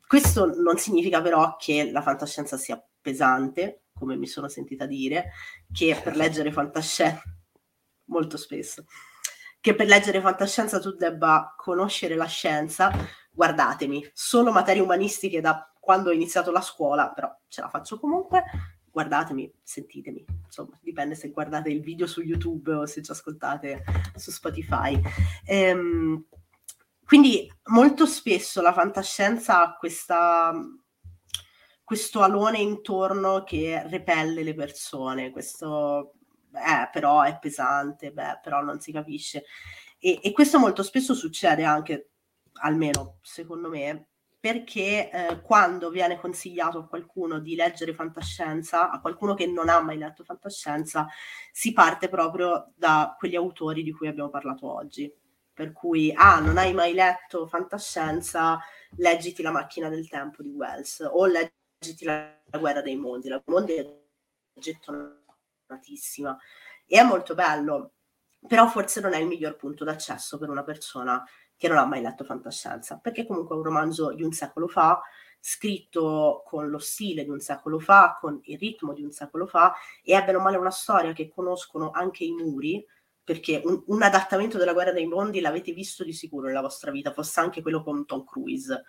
[0.05, 5.31] Questo non significa però che la fantascienza sia pesante, come mi sono sentita dire,
[5.71, 7.23] che per leggere fantascienza
[8.05, 8.85] molto spesso
[9.63, 12.91] che per leggere fantascienza tu debba conoscere la scienza,
[13.31, 18.43] guardatemi, solo materie umanistiche da quando ho iniziato la scuola, però ce la faccio comunque,
[18.91, 23.85] guardatemi, sentitemi, insomma, dipende se guardate il video su YouTube o se ci ascoltate
[24.17, 24.99] su Spotify.
[25.45, 26.25] Ehm,
[27.05, 30.51] quindi molto spesso la fantascienza ha questa,
[31.85, 36.15] questo alone intorno che repelle le persone, questo
[36.53, 39.45] eh, però è pesante, beh, però non si capisce.
[39.99, 42.11] E, e questo molto spesso succede anche,
[42.61, 44.07] almeno secondo me,
[44.43, 49.79] perché eh, quando viene consigliato a qualcuno di leggere fantascienza, a qualcuno che non ha
[49.79, 51.07] mai letto fantascienza,
[51.49, 55.09] si parte proprio da quegli autori di cui abbiamo parlato oggi.
[55.53, 58.59] Per cui, ah, non hai mai letto fantascienza,
[58.97, 63.29] leggiti La macchina del tempo di Wells o leggiti La, guerra dei mondi.
[63.29, 63.99] La mondi è
[65.63, 66.37] gettonatissima
[66.85, 67.93] e è molto bello,
[68.47, 71.23] però forse non è il miglior punto d'accesso per una persona
[71.55, 75.01] che non ha mai letto fantascienza, perché comunque è un romanzo di un secolo fa,
[75.39, 79.73] scritto con lo stile di un secolo fa, con il ritmo di un secolo fa,
[80.03, 82.85] e è bene o male una storia che conoscono anche i muri,
[83.23, 87.13] perché un, un, adattamento della guerra dei mondi l'avete visto di sicuro nella vostra vita,
[87.13, 88.83] fosse anche quello con Tom Cruise.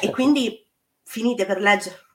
[0.00, 0.64] E quindi
[1.02, 2.06] finite per leggere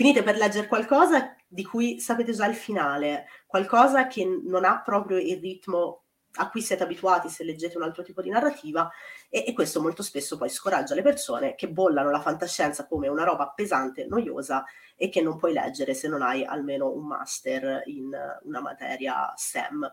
[0.00, 5.18] finite per leggere qualcosa di cui sapete già il finale, qualcosa che non ha proprio
[5.18, 8.88] il ritmo a cui siete abituati se leggete un altro tipo di narrativa
[9.28, 13.24] e, e, questo molto spesso poi scoraggia le persone che bollano la fantascienza come una
[13.24, 18.16] roba pesante, noiosa e che non puoi leggere se non hai almeno un master in
[18.44, 19.92] una materia STEM.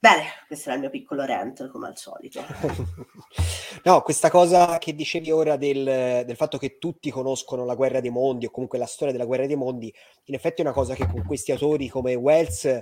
[0.00, 2.40] Bene, questo era il mio piccolo rant, come al solito.
[3.82, 8.10] no, questa cosa che dicevi ora del, del, fatto che tutti conoscono la guerra dei
[8.10, 9.92] mondi o comunque la storia della guerra dei mondi,
[10.26, 12.80] in effetti è una cosa che con questi autori come Wells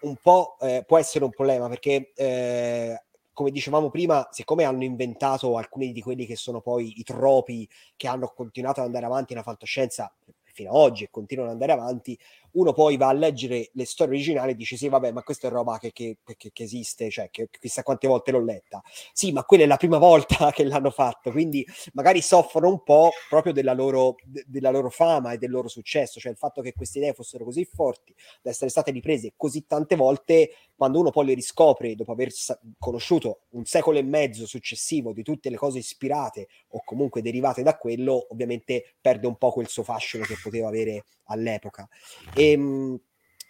[0.00, 3.02] un po' eh, può essere un problema perché eh,
[3.34, 8.08] come dicevamo prima, siccome hanno inventato alcuni di quelli che sono poi i tropi che
[8.08, 10.10] hanno continuato ad andare avanti nella fantascienza
[10.56, 12.18] fino ad oggi e continuano ad andare avanti,
[12.56, 15.50] uno poi va a leggere le storie originali e dice sì vabbè ma questa è
[15.50, 18.82] roba che, che, che, che esiste, cioè che chissà quante volte l'ho letta.
[19.12, 23.10] Sì, ma quella è la prima volta che l'hanno fatto, quindi magari soffrono un po'
[23.28, 26.72] proprio della loro, de, della loro fama e del loro successo, cioè il fatto che
[26.72, 31.26] queste idee fossero così forti da essere state riprese così tante volte, quando uno poi
[31.26, 35.78] le riscopre dopo aver sa- conosciuto un secolo e mezzo successivo di tutte le cose
[35.78, 40.68] ispirate o comunque derivate da quello, ovviamente perde un po' quel suo fascino che poteva
[40.68, 41.88] avere all'epoca.
[42.34, 43.00] E, ehm,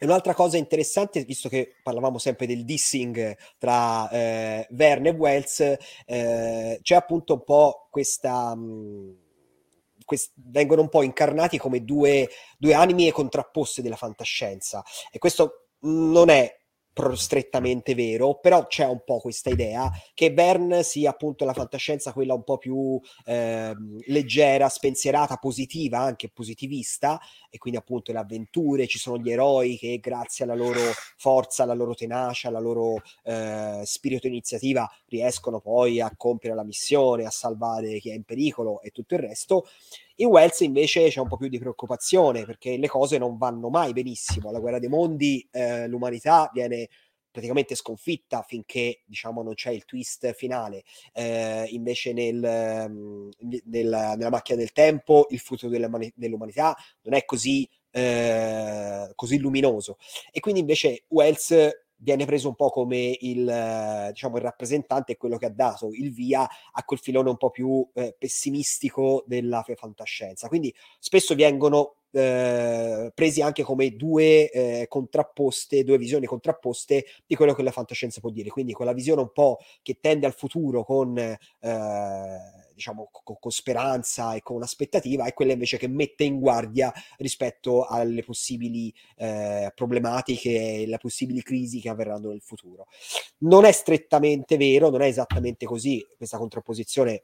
[0.01, 5.61] un'altra cosa interessante, visto che parlavamo sempre del dissing tra eh, Verne e Wells,
[6.07, 8.55] eh, c'è appunto un po' questa...
[8.55, 9.11] Mh, mm,
[10.05, 16.31] quest- vengono un po' incarnati come due, due anime contrapposte della fantascienza e questo non
[16.31, 16.57] è
[17.15, 22.35] strettamente vero, però c'è un po' questa idea che Bern sia appunto la fantascienza quella
[22.35, 23.75] un po' più eh,
[24.07, 29.99] leggera, spensierata, positiva, anche positivista, e quindi appunto le avventure, ci sono gli eroi che
[30.01, 30.81] grazie alla loro
[31.17, 37.25] forza, alla loro tenacia, alla loro eh, spirito iniziativa riescono poi a compiere la missione,
[37.25, 39.67] a salvare chi è in pericolo e tutto il resto.
[40.18, 43.92] In Wells invece c'è un po' più di preoccupazione perché le cose non vanno mai
[43.92, 44.50] benissimo.
[44.50, 46.88] La guerra dei mondi, eh, l'umanità viene
[47.31, 50.85] praticamente sconfitta finché diciamo non c'è il twist finale.
[51.12, 57.68] Eh, invece nel, ehm, nel, nella macchina del tempo il futuro dell'umanità non è così,
[57.90, 59.98] eh, così luminoso.
[60.33, 61.55] E quindi invece Wells
[61.99, 66.13] viene preso un po' come il, diciamo, il rappresentante e quello che ha dato il
[66.13, 70.49] via a quel filone un po' più eh, pessimistico della fantascienza.
[70.49, 77.54] Quindi spesso vengono eh, presi anche come due eh, contrapposte, due visioni contrapposte di quello
[77.54, 78.48] che la fantascienza può dire.
[78.48, 81.38] Quindi quella visione un po' che tende al futuro con, eh,
[82.75, 87.85] diciamo, con, con speranza e con aspettativa, e quella invece che mette in guardia rispetto
[87.85, 92.87] alle possibili eh, problematiche e le possibili crisi che avverranno nel futuro.
[93.38, 97.23] Non è strettamente vero, non è esattamente così questa contrapposizione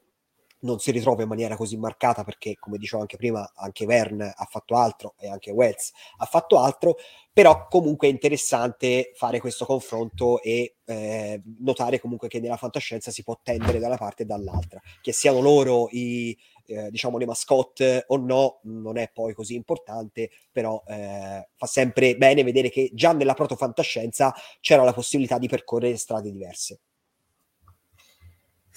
[0.63, 4.47] non si ritrova in maniera così marcata perché, come dicevo anche prima, anche Vern ha
[4.49, 6.97] fatto altro e anche Wells ha fatto altro,
[7.31, 13.23] però comunque è interessante fare questo confronto e eh, notare comunque che nella fantascienza si
[13.23, 18.05] può tendere da una parte e dall'altra, che siano loro i, eh, diciamo le mascotte
[18.07, 23.13] o no, non è poi così importante, però eh, fa sempre bene vedere che già
[23.13, 26.79] nella proto-fantascienza c'era la possibilità di percorrere strade diverse.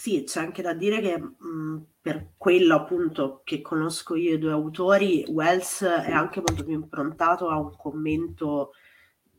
[0.06, 4.52] Sì, c'è anche da dire che mh, per quello appunto che conosco io i due
[4.52, 8.70] autori, Wells è anche molto più improntato a un commento,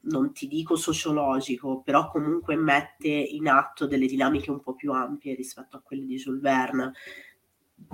[0.01, 5.35] non ti dico sociologico, però comunque mette in atto delle dinamiche un po' più ampie
[5.35, 6.91] rispetto a quelle di Jules Verne,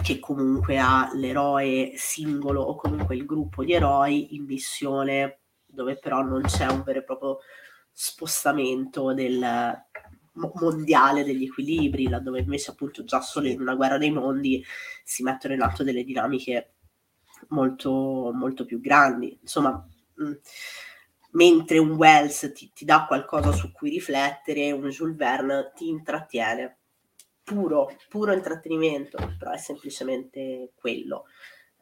[0.01, 6.23] che comunque ha l'eroe singolo o comunque il gruppo di eroi in missione, dove però
[6.23, 7.37] non c'è un vero e proprio
[7.91, 9.39] spostamento del
[10.33, 14.63] mondiale degli equilibri, laddove invece appunto già solo in una guerra dei mondi
[15.03, 16.73] si mettono in atto delle dinamiche
[17.49, 19.37] molto, molto più grandi.
[19.41, 20.31] Insomma, mh,
[21.31, 26.77] mentre un Wells ti, ti, dà qualcosa su cui riflettere, un Jules Verne ti intrattiene.
[27.43, 31.25] Puro, puro intrattenimento, però è semplicemente quello.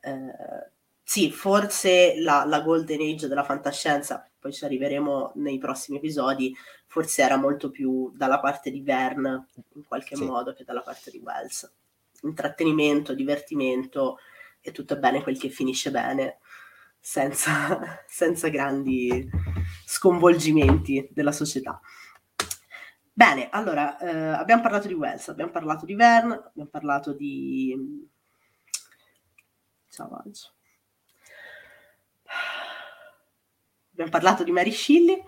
[0.02, 0.72] Eh,
[1.12, 6.56] sì, forse la, la golden age della fantascienza poi ci arriveremo nei prossimi episodi,
[6.88, 10.24] forse era molto più dalla parte di Verne in qualche sì.
[10.24, 11.70] modo che dalla parte di Wells.
[12.22, 14.20] Intrattenimento, divertimento
[14.62, 16.38] e tutto è bene quel che finisce bene,
[16.98, 19.30] senza, senza grandi
[19.86, 21.78] sconvolgimenti della società.
[23.12, 28.08] Bene, allora eh, abbiamo parlato di Wells, abbiamo parlato di Verne, abbiamo parlato di...
[29.90, 30.08] Ciao,
[34.02, 35.22] abbiamo parlato di Mary Shelley.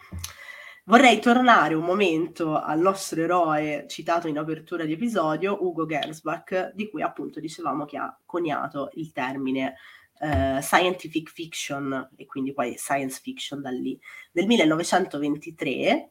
[0.85, 6.89] Vorrei tornare un momento al nostro eroe citato in apertura di episodio, Ugo Gersbach, di
[6.89, 9.75] cui appunto dicevamo che ha coniato il termine
[10.19, 13.97] eh, scientific fiction e quindi poi science fiction da lì.
[14.33, 16.09] Nel 1923,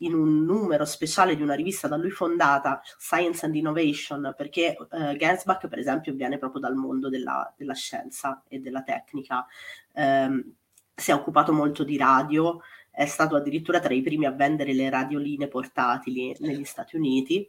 [0.00, 5.16] in un numero speciale di una rivista da lui fondata, Science and Innovation, perché eh,
[5.16, 9.46] Gersbach, per esempio, viene proprio dal mondo della, della scienza e della tecnica.
[9.94, 10.54] Um,
[11.02, 14.88] si è occupato molto di radio, è stato addirittura tra i primi a vendere le
[14.88, 17.46] radioline portatili negli Stati Uniti.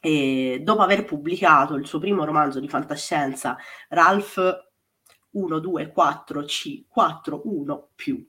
[0.00, 3.58] E dopo aver pubblicato il suo primo romanzo di fantascienza,
[3.88, 4.70] Ralph
[5.34, 8.26] 124C41 più,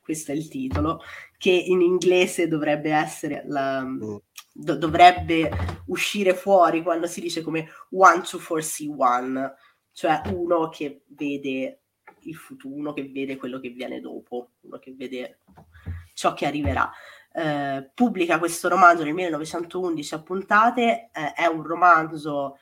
[0.00, 1.00] questo è il titolo,
[1.38, 4.16] che in inglese dovrebbe essere la, mm.
[4.52, 5.50] do, dovrebbe
[5.86, 9.52] uscire fuori quando si dice come 124C1,
[9.92, 11.79] cioè uno che vede
[12.22, 15.38] il futuro, uno che vede quello che viene dopo, uno che vede
[16.14, 16.90] ciò che arriverà.
[17.32, 22.58] Eh, pubblica questo romanzo nel 1911 a puntate, eh, è un romanzo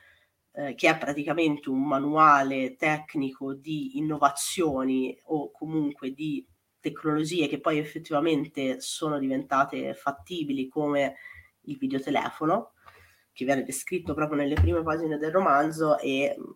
[0.53, 6.47] eh, che è praticamente un manuale tecnico di innovazioni o comunque di
[6.81, 11.17] tecnologie che poi effettivamente sono diventate fattibili come
[11.63, 12.73] il videotelefono,
[13.33, 16.51] che viene descritto proprio nelle prime pagine del romanzo e mm,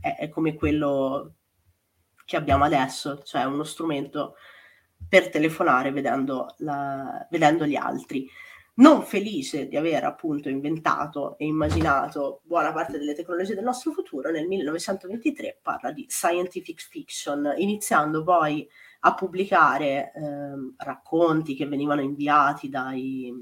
[0.00, 1.34] è, è come quello
[2.24, 4.36] che abbiamo adesso, cioè uno strumento
[5.08, 8.28] per telefonare vedendo, la, vedendo gli altri.
[8.76, 14.32] Non felice di aver appunto inventato e immaginato buona parte delle tecnologie del nostro futuro,
[14.32, 18.68] nel 1923 parla di scientific fiction, iniziando poi
[19.00, 23.32] a pubblicare eh, racconti che venivano inviati dai,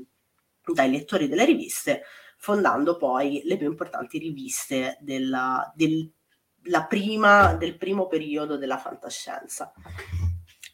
[0.74, 2.02] dai lettori delle riviste,
[2.36, 6.12] fondando poi le più importanti riviste della, del
[6.64, 9.72] la prima del primo periodo della fantascienza.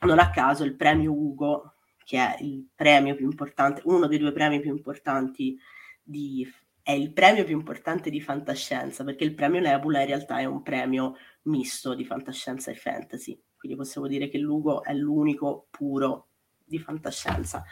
[0.00, 1.74] Non a caso il premio Ugo,
[2.04, 5.58] che è il premio più importante, uno dei due premi più importanti
[6.02, 6.46] di
[6.88, 10.62] è il premio più importante di fantascienza, perché il premio Nebula in realtà è un
[10.62, 13.38] premio misto di fantascienza e fantasy.
[13.58, 16.28] Quindi possiamo dire che l'Ugo è l'unico puro
[16.64, 17.62] di fantascienza.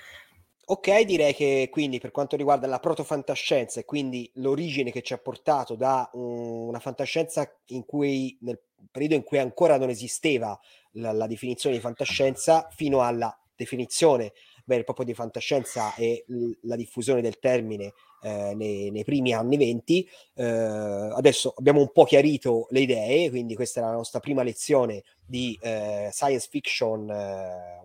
[0.69, 5.19] Ok, direi che quindi per quanto riguarda la protofantascienza e quindi l'origine che ci ha
[5.19, 8.61] portato da um, una fantascienza in cui nel
[8.91, 10.59] periodo in cui ancora non esisteva
[10.93, 14.33] la, la definizione di fantascienza fino alla definizione
[14.65, 17.93] vero e proprio di fantascienza e l- la diffusione del termine
[18.27, 20.09] eh, nei, nei, primi anni 20.
[20.35, 25.05] Eh, adesso abbiamo un po' chiarito le idee, quindi questa è la nostra prima lezione
[25.25, 27.07] di eh, Science Fiction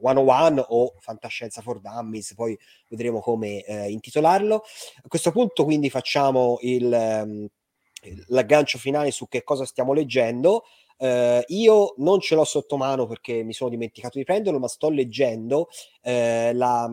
[0.01, 2.57] 101 eh, o Fantascienza for Dummies, poi
[2.89, 4.55] vedremo come eh, intitolarlo.
[5.03, 6.85] A questo punto quindi facciamo il...
[7.23, 7.47] Um,
[8.29, 10.63] l'aggancio finale su che cosa stiamo leggendo.
[10.97, 14.89] Uh, io non ce l'ho sotto mano perché mi sono dimenticato di prenderlo, ma sto
[14.89, 15.67] leggendo
[16.01, 16.89] uh, la,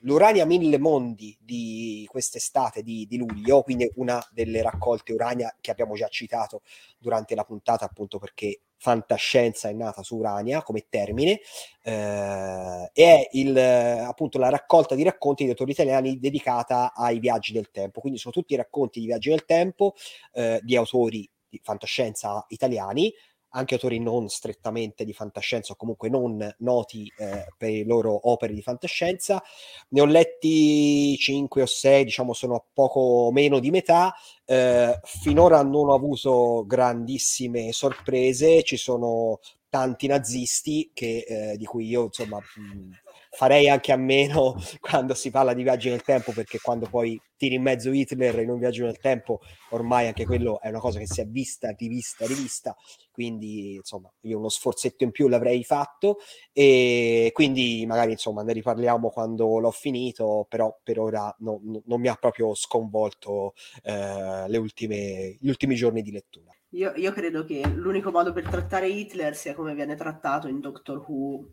[0.00, 5.94] l'Urania Mille Mondi di quest'estate di, di, luglio, quindi una delle raccolte Urania che abbiamo
[5.94, 6.62] già citato
[6.98, 11.40] durante la puntata, appunto perché fantascienza è nata su Urania come termine,
[11.82, 17.70] eh, è il, appunto la raccolta di racconti di autori italiani dedicata ai viaggi del
[17.70, 18.00] tempo.
[18.00, 19.94] Quindi sono tutti racconti di viaggi del tempo
[20.32, 23.12] eh, di autori di fantascienza italiani,
[23.56, 28.52] anche autori non strettamente di fantascienza o comunque non noti eh, per le loro opere
[28.52, 29.42] di fantascienza.
[29.88, 34.14] Ne ho letti 5 o 6, diciamo sono poco meno di metà.
[34.44, 41.86] Eh, finora non ho avuto grandissime sorprese, ci sono tanti nazisti che, eh, di cui
[41.86, 42.90] io insomma mh,
[43.30, 47.56] farei anche a meno quando si parla di viaggi nel tempo, perché quando poi tiri
[47.56, 49.40] in mezzo Hitler in un viaggio nel tempo,
[49.70, 52.76] ormai anche quello è una cosa che si è vista, rivista, rivista,
[53.16, 56.18] quindi insomma io uno sforzetto in più l'avrei fatto
[56.52, 61.98] e quindi magari insomma ne riparliamo quando l'ho finito, però per ora no, no, non
[61.98, 66.54] mi ha proprio sconvolto eh, le ultime, gli ultimi giorni di lettura.
[66.70, 71.02] Io, io credo che l'unico modo per trattare Hitler sia come viene trattato in Doctor
[71.08, 71.52] Who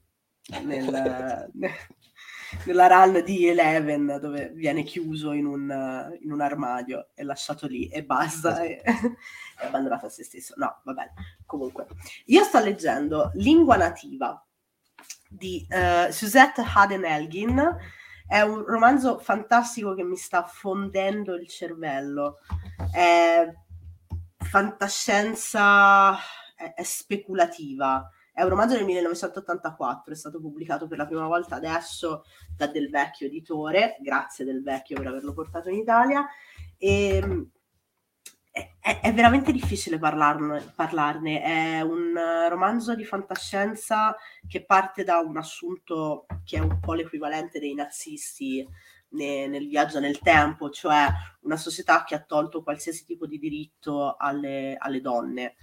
[0.66, 1.50] nel,
[2.66, 7.88] nella run di Eleven dove viene chiuso in un, in un armadio e lasciato lì
[7.88, 8.82] e basta e,
[9.58, 10.54] è abbandonato a se stesso.
[10.58, 11.14] No, va bene.
[11.46, 11.88] Comunque,
[12.26, 14.44] io sto leggendo Lingua nativa
[15.30, 17.78] di uh, Suzette Haden Elgin.
[18.26, 22.40] È un romanzo fantastico che mi sta fondendo il cervello.
[22.92, 23.52] È
[24.38, 26.16] fantascienza,
[26.56, 31.56] è, è speculativa è un romanzo del 1984, è stato pubblicato per la prima volta
[31.56, 32.26] adesso
[32.56, 36.26] da Del Vecchio editore, grazie Del Vecchio per averlo portato in Italia.
[36.78, 37.50] E, ehm,
[38.52, 42.14] è, è, veramente difficile parlarne, parlarne, È un
[42.50, 44.16] romanzo di fantascienza
[44.48, 48.68] che parte da un assunto che è un po' l'equivalente dei nazisti
[49.10, 51.08] ne, nel viaggio nel tempo, cioè
[51.42, 55.56] una società che ha tolto qualsiasi tipo di diritto alle, alle donne.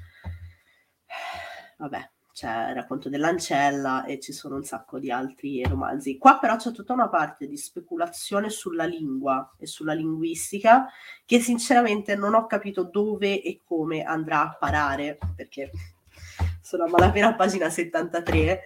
[1.78, 6.18] Vabbè, c'è il racconto dell'ancella e ci sono un sacco di altri romanzi.
[6.18, 10.88] Qua però c'è tutta una parte di speculazione sulla lingua e sulla linguistica
[11.24, 15.70] che sinceramente non ho capito dove e come andrà a parare, perché
[16.60, 18.62] sono a malapena a pagina 73.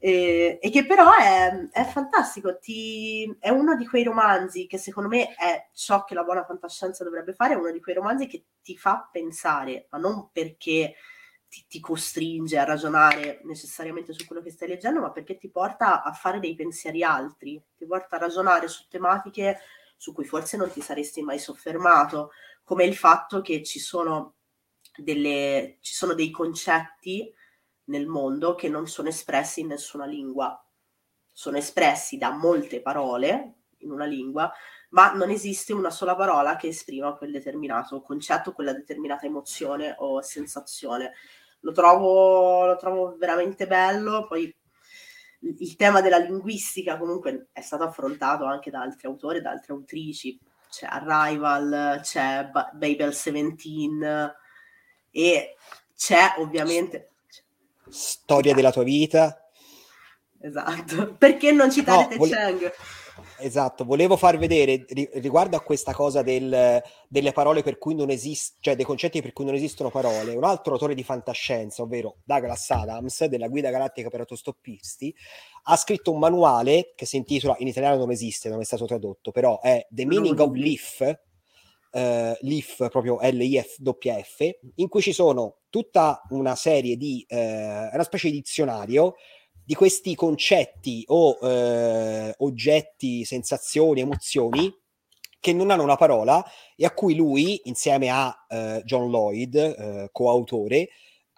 [0.00, 5.08] E, e che però è, è fantastico, ti, è uno di quei romanzi che secondo
[5.08, 8.44] me è ciò che la buona fantascienza dovrebbe fare, è uno di quei romanzi che
[8.62, 10.94] ti fa pensare, ma non perché
[11.48, 16.02] ti, ti, costringe a ragionare necessariamente su quello che stai leggendo, ma perché ti porta
[16.02, 19.58] a fare dei pensieri altri, ti porta a ragionare su tematiche
[19.96, 22.30] su cui forse non ti saresti mai soffermato,
[22.62, 24.34] come il fatto che ci sono,
[24.96, 27.32] delle, ci sono dei concetti
[27.84, 30.62] nel mondo che non sono espressi in nessuna lingua,
[31.32, 34.52] sono espressi da molte parole in una lingua,
[34.90, 40.22] ma non esiste una sola parola che esprima quel determinato concetto, quella determinata emozione o
[40.22, 41.12] sensazione
[41.60, 44.26] lo trovo, lo trovo veramente bello.
[44.26, 44.54] Poi
[45.40, 50.38] il tema della linguistica comunque è stato affrontato anche da altri autori, da altre autrici.
[50.70, 54.34] C'è Arrival, c'è ba- Babel 17
[55.10, 55.56] e
[55.96, 57.12] c'è ovviamente...
[57.88, 59.48] Storia della tua vita.
[60.40, 61.14] Esatto.
[61.14, 62.30] Perché non citare no, Te vole...
[62.30, 62.72] Chang?
[63.40, 64.84] Esatto, volevo far vedere
[65.14, 69.32] riguardo a questa cosa del, delle parole per cui non esistono, cioè dei concetti per
[69.32, 74.08] cui non esistono parole, un altro autore di fantascienza, ovvero Douglas Adams, della Guida Galattica
[74.08, 75.14] per Autostoppisti,
[75.64, 79.30] ha scritto un manuale che si intitola, in italiano non esiste, non è stato tradotto,
[79.30, 81.18] però è The Meaning of Leaf,
[81.90, 88.28] Uh, Leaf, proprio L-I-F-W-F, in cui ci sono tutta una serie di, uh, una specie
[88.28, 89.14] di dizionario
[89.68, 94.74] di questi concetti o eh, oggetti, sensazioni, emozioni
[95.38, 96.42] che non hanno una parola
[96.74, 100.88] e a cui lui, insieme a eh, John Lloyd, eh, coautore,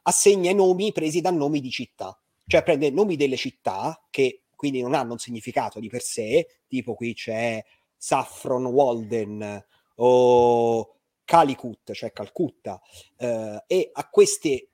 [0.02, 2.16] assegna i nomi presi da nomi di città.
[2.46, 6.94] Cioè prende nomi delle città che quindi non hanno un significato di per sé, tipo
[6.94, 7.60] qui c'è
[7.96, 9.66] Saffron Walden
[9.96, 12.80] o Calicut, cioè Calcutta,
[13.16, 14.69] eh, e a queste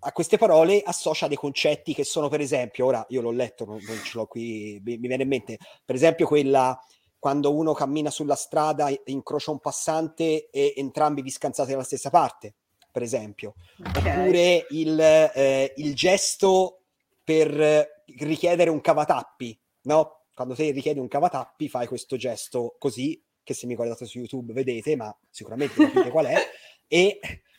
[0.00, 3.78] a queste parole associa dei concetti che sono, per esempio, ora io l'ho letto, non,
[3.86, 6.78] non ce l'ho qui, mi, mi viene in mente, per esempio quella
[7.18, 12.54] quando uno cammina sulla strada, incrocia un passante e entrambi vi scansate dalla stessa parte,
[12.92, 13.54] per esempio.
[13.84, 14.20] Okay.
[14.20, 16.82] Oppure il, eh, il, gesto
[17.24, 20.26] per richiedere un cavatappi, no?
[20.32, 24.52] Quando te richiedi un cavatappi fai questo gesto così, che se mi guardate su YouTube
[24.52, 26.36] vedete, ma sicuramente capite qual è,
[26.86, 27.18] e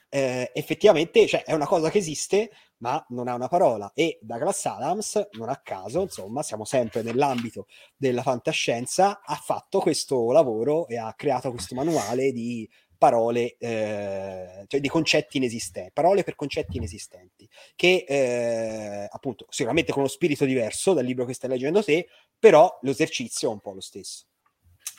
[0.09, 3.91] eh, effettivamente cioè, è una cosa che esiste, ma non ha una parola.
[3.93, 10.31] E Douglas Adams, non a caso, insomma, siamo sempre nell'ambito della fantascienza, ha fatto questo
[10.31, 16.35] lavoro e ha creato questo manuale di parole, eh, cioè di concetti inesistenti, parole per
[16.35, 21.83] concetti inesistenti, che eh, appunto sicuramente con uno spirito diverso dal libro che stai leggendo
[21.83, 22.07] te,
[22.39, 24.25] però l'esercizio è un po' lo stesso.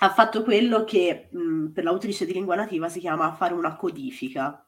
[0.00, 4.67] Ha fatto quello che mh, per l'autrice di lingua nativa si chiama fare una codifica,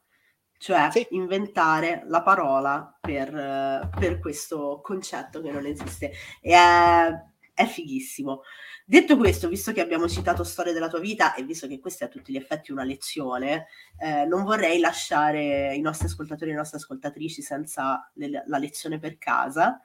[0.61, 1.07] cioè sì.
[1.11, 6.11] inventare la parola per, per, questo concetto che non esiste.
[6.39, 7.09] E è,
[7.51, 8.43] è, fighissimo.
[8.85, 12.07] Detto questo, visto che abbiamo citato Storia della tua vita e visto che questa è
[12.07, 13.65] a tutti gli effetti una lezione,
[13.97, 18.99] eh, non vorrei lasciare i nostri ascoltatori e le nostre ascoltatrici senza le, la lezione
[18.99, 19.81] per casa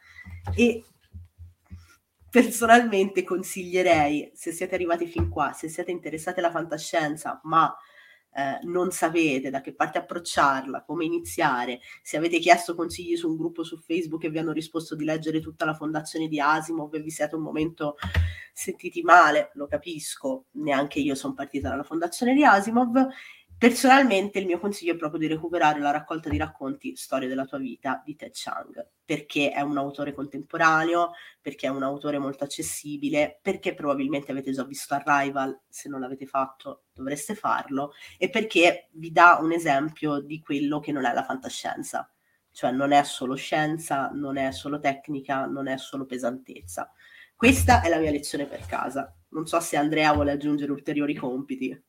[0.55, 0.85] e
[2.29, 7.74] personalmente consiglierei, se siete arrivati fin qua, se siete interessati alla fantascienza, ma
[8.37, 13.37] eh, non sapete da che parte approcciarla, come iniziare, se avete chiesto consigli su un
[13.37, 17.01] gruppo su Facebook e vi hanno risposto di leggere tutta la fondazione di Asimov e
[17.01, 17.97] vi siete un momento
[18.53, 23.09] sentiti male, lo capisco, neanche io sono partita dalla fondazione di Asimov
[23.59, 27.57] Personalmente il mio consiglio è proprio di recuperare la raccolta di racconti Storia della tua
[27.57, 33.38] vita di Ted Chiang, perché è un autore contemporaneo, perché è un autore molto accessibile,
[33.40, 39.11] perché probabilmente avete già visto Arrival, se non l'avete fatto dovreste farlo, e perché vi
[39.11, 42.12] dà un esempio di quello che non è la fantascienza,
[42.50, 46.92] cioè non è solo scienza, non è solo tecnica, non è solo pesantezza.
[47.34, 49.14] Questa è la mia lezione per casa.
[49.30, 51.84] Non so se Andrea vuole aggiungere ulteriori compiti.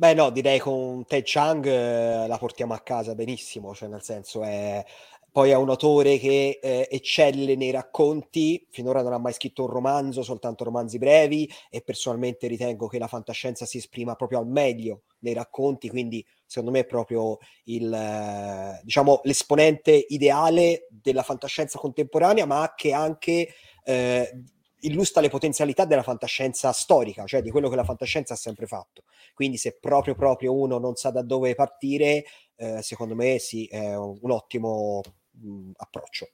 [0.00, 4.44] Beh, no, direi con Ted Chang eh, la portiamo a casa benissimo, cioè nel senso
[4.44, 4.84] è
[5.30, 9.70] poi è un autore che eh, eccelle nei racconti, finora non ha mai scritto un
[9.70, 15.02] romanzo, soltanto romanzi brevi e personalmente ritengo che la fantascienza si esprima proprio al meglio
[15.20, 22.46] nei racconti, quindi secondo me è proprio il, eh, diciamo, l'esponente ideale della fantascienza contemporanea,
[22.46, 23.48] ma che anche
[23.84, 24.42] eh,
[24.80, 29.04] illustra le potenzialità della fantascienza storica, cioè di quello che la fantascienza ha sempre fatto.
[29.34, 32.24] Quindi se proprio proprio uno non sa da dove partire,
[32.56, 35.00] eh, secondo me sì, è un, ottimo
[35.30, 36.28] mh, approccio.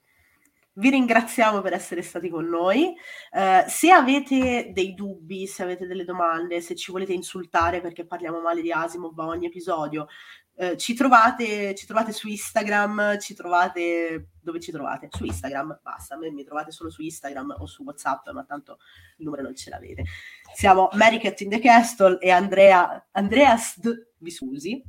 [0.77, 2.93] Vi ringraziamo per essere stati con noi.
[3.31, 8.41] Uh, se avete dei dubbi, se avete delle domande, se ci volete insultare perché parliamo
[8.41, 10.07] male di Asimov a ogni episodio,
[10.55, 14.29] uh, ci, trovate, ci trovate su Instagram, ci trovate...
[14.45, 15.07] Dove ci trovate?
[15.09, 16.17] Su Instagram, basta.
[16.17, 18.77] Mi trovate solo su Instagram o su WhatsApp, ma tanto
[19.17, 20.03] il numero non ce l'avete.
[20.53, 23.91] Siamo Mary Cat in the Castle e Andrea, Andreas D.
[24.17, 24.83] Visusi,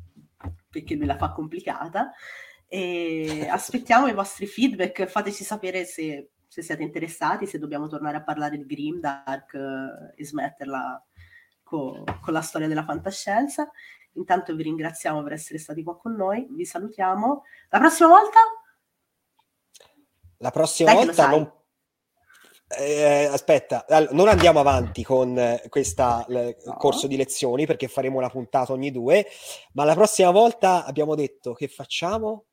[0.69, 2.13] perché me la fa complicata
[2.69, 8.23] e aspettiamo i vostri feedback, fateci sapere se, se, siete interessati, se dobbiamo tornare a
[8.23, 11.05] parlare di Grimdark eh, e smetterla
[11.63, 13.71] co- con la storia della fantascienza.
[14.17, 17.45] Intanto vi ringraziamo per essere stati qua con noi, vi salutiamo.
[17.71, 18.39] La prossima volta?
[20.39, 21.53] La prossima Dai volta non...
[22.79, 26.77] Eh, aspetta, non andiamo avanti con questo no.
[26.77, 29.25] corso di lezioni perché faremo una puntata ogni due,
[29.73, 32.47] ma la prossima volta abbiamo detto che facciamo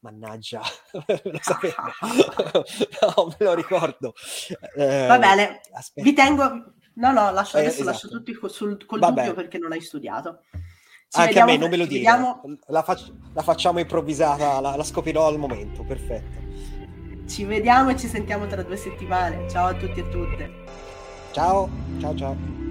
[0.00, 0.62] Mannaggia,
[1.24, 1.74] lo sapevo.
[3.16, 4.14] no, me lo ricordo.
[4.76, 6.08] Eh, Va bene, aspetta.
[6.08, 6.72] vi tengo...
[6.94, 7.90] No, no, lascio, eh, adesso esatto.
[7.90, 10.42] lascio tutti sul, col dubbio perché non hai studiato.
[11.10, 12.00] Ci Anche a me, non me lo dire.
[12.00, 12.42] Vediamo...
[12.66, 16.38] La, fac- la, facciamo improvvisata, la, la scoprirò al momento, perfetto.
[17.26, 19.48] Ci vediamo e ci sentiamo tra due settimane.
[19.48, 20.50] Ciao a tutti e tutte.
[21.32, 22.67] Ciao, ciao, ciao.